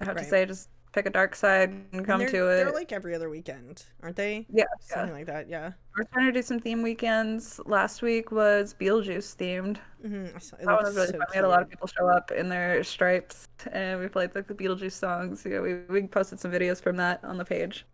[0.00, 0.24] I have Right.
[0.24, 2.56] to say, just pick a dark side and And come they're, to it.
[2.64, 4.46] They're like every other weekend, aren't they?
[4.48, 4.64] yeah, yeah.
[4.80, 5.48] Something like that.
[5.48, 5.72] Yeah.
[5.96, 7.60] We're trying to do some theme weekends.
[7.66, 9.78] Last week was Beetlejuice themed.
[10.04, 10.36] Mm-hmm.
[10.36, 11.26] It That was really so fun.
[11.30, 14.46] We had a lot of people show up in their stripes, and we played like
[14.46, 15.44] the Beetlejuice songs.
[15.48, 17.86] Yeah, we we posted some videos from that on the page.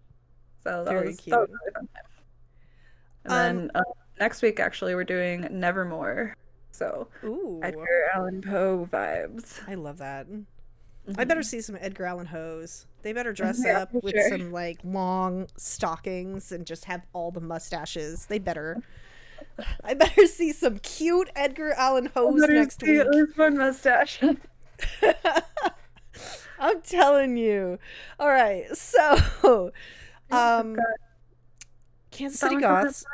[0.65, 1.59] So that Very was that was cute.
[1.61, 1.89] really fun.
[3.25, 3.39] And Um,
[3.69, 3.83] then uh,
[4.19, 6.35] next week, actually, we're doing Nevermore.
[6.73, 9.61] So Ooh, Edgar Allan Poe vibes.
[9.69, 10.27] I love that.
[11.17, 11.45] I better Mhm.
[11.47, 12.87] see some Edgar Allan Hoes.
[13.03, 14.29] They better dress Yeah, up with sure.
[14.31, 18.27] some like long stockings and just have all the mustaches.
[18.27, 18.83] They better.
[19.85, 23.01] I better see some cute Edgar Allan Hoes next see week.
[23.01, 24.21] at least one mustache.
[26.59, 27.79] I'm telling you.
[28.19, 29.73] All right, so
[30.31, 30.77] um,
[32.11, 33.05] Kansas City Goths.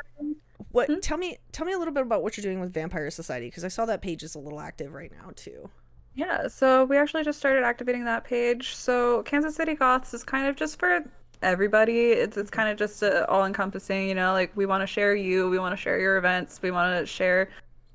[0.71, 0.87] What?
[0.89, 0.99] Hmm?
[0.99, 3.63] Tell me, tell me a little bit about what you're doing with Vampire Society because
[3.63, 5.69] I saw that page is a little active right now too.
[6.17, 8.75] Yeah, so we actually just started activating that page.
[8.75, 11.03] So Kansas City Goths is kind of just for
[11.43, 12.07] everybody.
[12.09, 15.15] It's it's kind of just uh, all encompassing, you know, like we want to share
[15.15, 17.49] you, we want to share your events, we want to share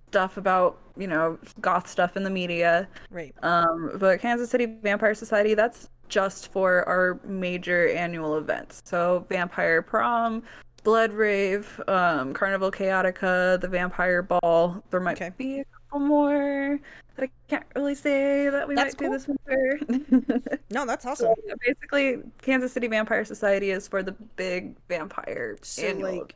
[0.07, 2.87] stuff about, you know, goth stuff in the media.
[3.11, 3.35] Right.
[3.43, 8.83] Um, but Kansas City Vampire Society, that's just for our major annual events.
[8.85, 10.45] So Vampire Prom,
[10.85, 14.81] Blood Rave, um, Carnival Chaotica, the Vampire Ball.
[14.91, 15.33] There might Okay.
[15.37, 16.79] be a couple more
[17.17, 19.19] that I can't really say that we That's might cool.
[19.19, 20.59] do this winter.
[20.71, 21.35] No, that's awesome.
[21.47, 26.19] yeah, basically, Kansas City Vampire Society is for the big vampire So annual.
[26.21, 26.35] like,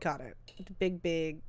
[0.00, 0.36] got it.
[0.66, 1.40] The big, big,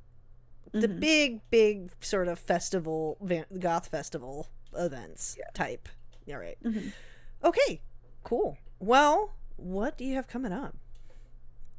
[0.72, 1.00] the Mhm.
[1.00, 5.44] big, big sort of festival, van- goth festival events Yeah.
[5.52, 5.88] type.
[6.30, 6.56] All right.
[6.62, 6.92] Mhm.
[7.44, 7.82] Okay.
[8.24, 8.56] Cool.
[8.78, 10.72] Well, what do you have coming up?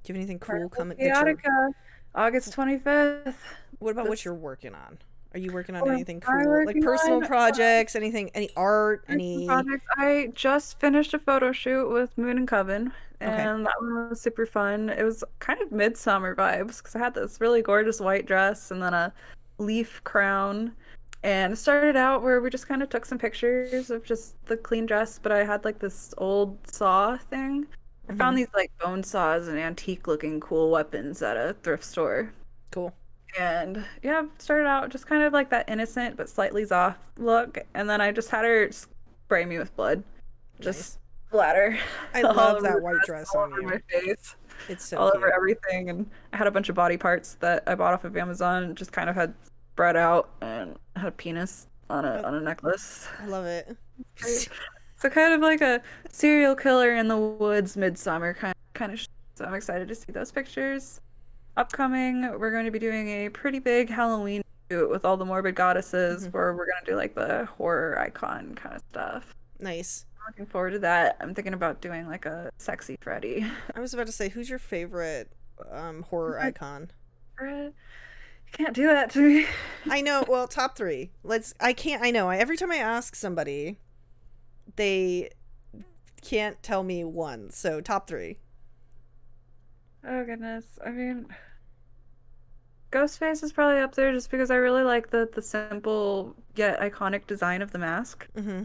[0.03, 0.97] Do you have anything cool coming?
[0.97, 1.71] Chaotica,
[2.13, 3.37] August 25th.
[3.79, 4.99] What about what you're working on?
[5.33, 7.23] Are you working on anything cool, like personal on?
[7.23, 7.95] Uh, projects?
[7.95, 8.29] Anything?
[8.35, 9.03] Any art?
[9.07, 9.47] Any?
[9.47, 9.85] projects.
[9.97, 13.31] I just finished a photo shoot with Moon and Coven, Okay.
[13.31, 14.89] and that one was super fun.
[14.89, 18.81] It was kind of midsummer vibes because I had this really gorgeous white dress and
[18.81, 19.11] then a
[19.57, 20.73] leaf crown.
[21.23, 24.57] And it started out where we just kind of took some pictures of just the
[24.57, 27.65] clean dress, but I had like this old saw thing.
[28.09, 32.33] I found these like bone saws and antique looking cool weapons at a thrift store.
[32.71, 32.93] Cool.
[33.39, 37.89] And yeah, started out just kind of like that innocent but slightly off look, and
[37.89, 40.03] then I just had her spray me with blood,
[40.59, 41.77] just splatter.
[42.13, 43.67] I love that white dress all on over you.
[43.67, 44.35] my face,
[44.69, 45.23] It's so all cute.
[45.23, 48.15] over everything, and I had a bunch of body parts that I bought off of
[48.15, 49.33] Amazon, just kind of had
[49.73, 52.27] spread out, and had a penis on a oh.
[52.27, 53.07] on a necklace.
[53.19, 53.75] I love it.
[54.95, 58.99] So kind of like a serial killer in the woods, midsummer kind kind of.
[58.99, 61.01] sh- So I'm excited to see those pictures.
[61.55, 64.41] Upcoming, we're going to be doing a pretty big Halloween
[64.71, 66.31] shoot with all the morbid goddesses, Mhm.
[66.33, 69.35] where we're going to do like the horror icon kind of stuff.
[69.59, 70.05] Nice.
[70.17, 71.17] I'm looking forward to that.
[71.19, 73.45] I'm thinking about doing like a sexy Freddy.
[73.75, 75.31] I was about to say, who's your favorite
[75.71, 76.89] um, horror icon?
[77.39, 77.73] You
[78.51, 79.45] can't do that to me.
[79.89, 80.23] I know.
[80.27, 81.11] Well, top three.
[81.23, 81.53] Let's.
[81.59, 82.01] I can't.
[82.01, 82.29] I know.
[82.29, 83.77] I, every time I ask somebody,
[84.75, 85.29] they
[86.21, 87.49] can't tell me one.
[87.51, 88.37] So top three.
[90.05, 90.79] Oh goodness.
[90.85, 91.27] I mean
[92.91, 97.25] Ghostface is probably up there just because I really like the the simple yet iconic
[97.25, 98.27] design of the mask.
[98.35, 98.63] Mm-hmm.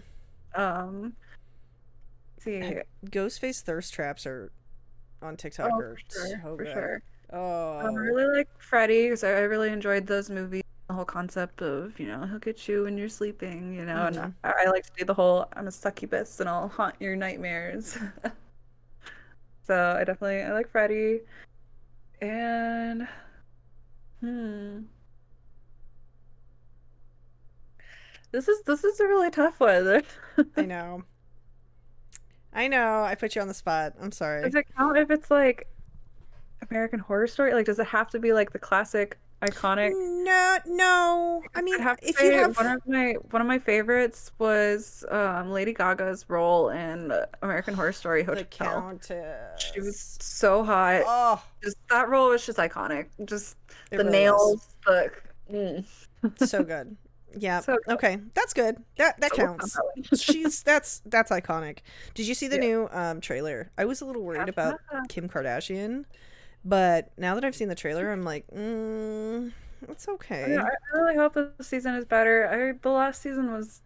[0.61, 1.15] Um
[2.41, 2.81] see.
[3.07, 4.53] Ghostface thirst traps are
[5.23, 7.03] on TikTok Oh, are for sure, so for sure.
[7.33, 10.63] Oh, I really like Freddy because I, really enjoyed those movies.
[10.89, 14.09] The whole concept of, you know, he'll get you when you're sleeping, you know, Mhm.
[14.09, 17.17] and I, I like to do the whole I'm a succubus and I'll haunt your
[17.17, 17.99] nightmares.
[19.69, 21.21] so I definitely I like Freddy.
[22.21, 23.07] And
[24.21, 24.81] hmm.
[28.33, 30.03] This is this is a really tough one.
[30.57, 31.05] I know.
[32.53, 33.03] I know.
[33.05, 33.95] I put you on the spot.
[34.01, 34.43] I'm sorry.
[34.43, 35.69] Does it count if it's like
[36.69, 37.55] American Horror Story?
[37.55, 39.93] Like, does it have to be like the classic, iconic?
[40.25, 41.43] No, no.
[41.55, 45.51] I mean, to if you have one of my one of my favorites was um,
[45.51, 47.13] Lady Gaga's role in
[47.43, 48.45] American Horror Story Hotel.
[48.45, 48.45] the.
[48.65, 51.03] Countess, She was so hot.
[51.07, 53.07] Oh, Just that role was just iconic.
[53.25, 53.57] Just
[53.91, 55.11] it the really nails, the
[55.53, 55.85] mm.
[56.47, 56.97] so good.
[57.37, 57.61] Yeah.
[57.61, 57.95] So good.
[57.95, 58.83] Okay, that's good.
[58.97, 59.75] That that So counts.
[59.75, 60.19] that.
[60.21, 61.79] She's that's that's iconic.
[62.15, 62.61] Did you see the Yeah.
[62.63, 63.71] new um trailer?
[63.79, 66.07] I was a little worried about Kim Kardashian,
[66.69, 69.53] but now that I've seen the trailer, I'm like, mm,
[69.89, 70.53] it's okay.
[70.53, 72.49] Yeah, I I really hope the season is better.
[72.49, 73.83] I the last season was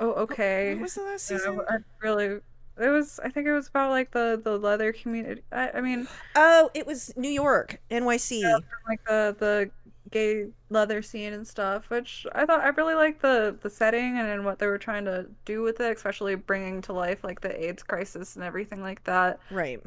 [0.00, 0.74] oh okay.
[0.74, 1.60] What was the last season?
[1.68, 2.40] I really
[2.76, 5.42] it was I think it was about like the the leather community.
[5.52, 8.42] I, I mean Oh, it was New York, NYC.
[8.88, 9.70] like the the
[10.10, 14.28] gay leather scene and stuff, which I thought I really liked the the setting and,
[14.28, 17.64] and what they were trying to do with it, especially bringing to life like the
[17.64, 19.40] AIDS crisis and everything like that.
[19.50, 19.80] Right.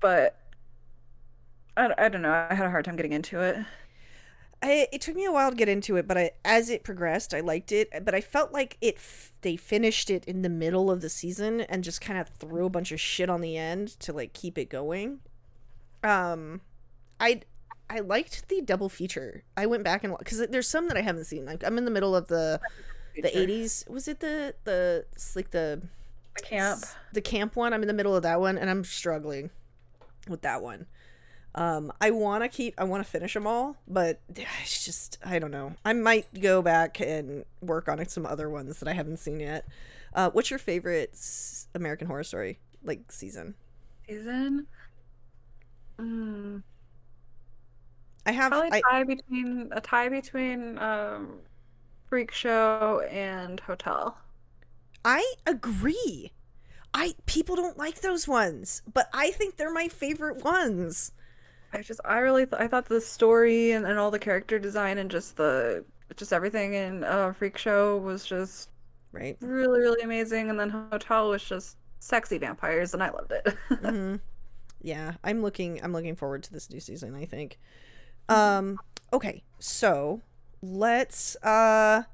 [0.00, 0.36] But
[1.78, 2.32] I, I don't know.
[2.50, 3.56] I had a hard time getting into it.
[4.60, 7.32] I, it took me a while to get into it, but I, as it progressed,
[7.32, 7.88] I liked it.
[8.04, 11.60] But I felt like it f- they finished it in the middle of the season
[11.60, 14.58] and just kind of threw a bunch of shit on the end to like keep
[14.58, 15.20] it going.
[16.02, 16.60] Um,
[17.20, 17.42] I
[17.88, 19.44] I liked the double feature.
[19.56, 21.44] I went back and because there's some that I haven't seen.
[21.46, 22.60] Like I'm in the middle of the
[23.22, 23.46] the Future.
[23.52, 23.88] 80s.
[23.88, 25.06] Was it the the
[25.36, 25.82] like the
[26.34, 26.84] The camp.
[27.12, 27.72] the camp one?
[27.72, 29.50] I'm in the middle of that one, and I'm struggling
[30.28, 30.86] with that one.
[31.54, 35.38] Um, I want to keep, I want to finish them all, but it's just, I
[35.38, 35.74] don't know.
[35.84, 39.66] I might go back and work on some other ones that I haven't seen yet.
[40.14, 41.18] Uh, what's your favorite
[41.74, 43.54] American Horror Story like season?
[44.06, 44.66] Season.
[45.98, 46.62] Mm,
[48.24, 51.40] I have, probably I, tie between a tie between um,
[52.08, 54.16] Freak Show and Hotel.
[55.04, 56.32] I agree.
[56.94, 61.12] I people don't like those ones, but I think they're my favorite ones.
[61.72, 64.98] I just I really th- I thought the story and, and all the character design
[64.98, 65.84] and just the
[66.16, 68.70] just everything in uh, Freak Show was just
[69.12, 69.36] Right.
[69.40, 73.54] really really amazing and then Hotel was just sexy vampires and I loved it.
[73.82, 74.16] hmm
[74.82, 75.82] Yeah, I'm looking.
[75.82, 77.14] I'm looking forward to this new season.
[77.14, 77.58] I think.
[78.28, 78.78] Um.
[79.12, 80.22] Okay, so
[80.62, 81.36] let's.
[81.42, 82.04] Uh,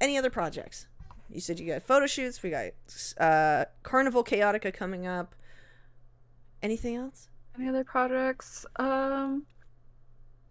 [0.00, 0.86] any other projects?
[1.30, 2.42] You said you got photo shoots.
[2.42, 2.72] We got
[3.18, 5.34] uh Carnival Chaotica coming up.
[6.62, 7.28] Anything else?
[7.58, 8.66] Any other projects?
[8.76, 9.46] Um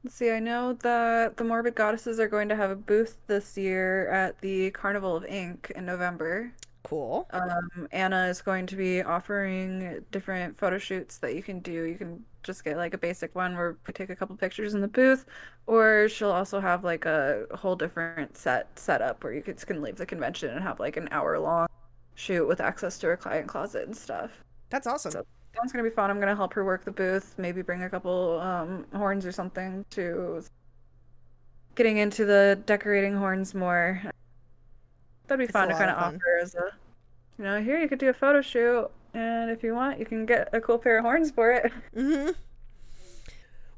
[0.03, 3.57] let's see, I know that the Morbid Goddesses are going to have a booth this
[3.57, 6.53] year at the Carnival of Ink in November.
[6.83, 7.27] Cool.
[7.31, 11.85] Um, Anna is going to be offering different photo shoots that you can do.
[11.85, 14.81] You can just get like a basic one where we take a couple pictures in
[14.81, 15.25] the booth,
[15.65, 19.95] or she'll also have like a whole different set setup where you can, can leave
[19.95, 21.65] the convention and have like an hour long
[22.13, 24.43] shoot with access to her client closet and stuff.
[24.69, 25.11] That's awesome.
[25.11, 25.25] So
[25.55, 26.09] that one's gonna be fun.
[26.09, 29.85] I'm gonna help her work the booth, maybe bring a couple um, horns or something
[29.91, 30.43] to
[31.75, 34.01] getting into the decorating horns more.
[35.27, 36.71] That'd be It's fun to kind of offer as a,
[37.37, 40.25] you know, here you could do a photo shoot, and if you want, you can
[40.25, 41.71] get a cool pair of horns for it.
[41.95, 42.31] Mm-hmm.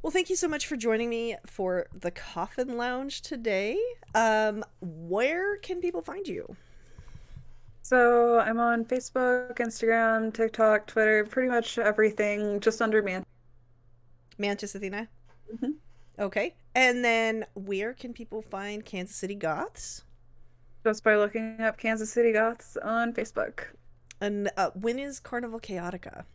[0.04, 3.78] Well, thank you so much for joining me for the Coffin Lounge today.
[4.16, 6.56] Um, where can people find you?
[7.88, 13.26] So I'm on Facebook, Instagram, TikTok, Twitter, pretty much everything, just under man.
[14.38, 15.08] Mantis Athena.
[15.56, 15.76] Mhm.
[16.20, 16.54] Okay.
[16.76, 20.04] And then where can people find Kansas City Goths?
[20.84, 23.68] Just by looking up Kansas City Goths on Facebook.
[24.20, 26.26] And uh, when is Carnival Chaotica?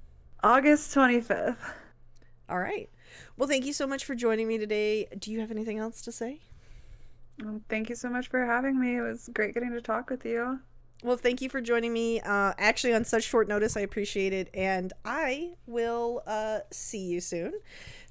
[0.42, 1.58] August 25th.
[2.48, 2.88] All right.
[3.36, 5.06] Well, thank you so much for joining me today.
[5.18, 6.40] Do you have anything else to say?
[7.42, 8.96] Um, Thank you so much for having me.
[8.96, 10.58] It was great getting to talk with you.
[11.02, 12.20] Well, thank you for joining me.
[12.20, 14.48] Uh, actually, on such short notice, I appreciate it.
[14.54, 17.52] And I will uh, see you soon.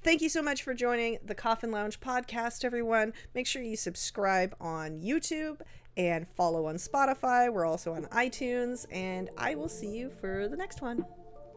[0.02, 3.14] Thank you so much for joining the Coffin Lounge podcast, everyone.
[3.34, 5.60] Make sure you subscribe on YouTube
[5.96, 7.50] and follow on Spotify.
[7.50, 8.84] We're also on iTunes.
[8.92, 11.06] And I will see you for the next one.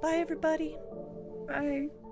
[0.01, 0.77] Bye, everybody.
[1.47, 2.04] Bye.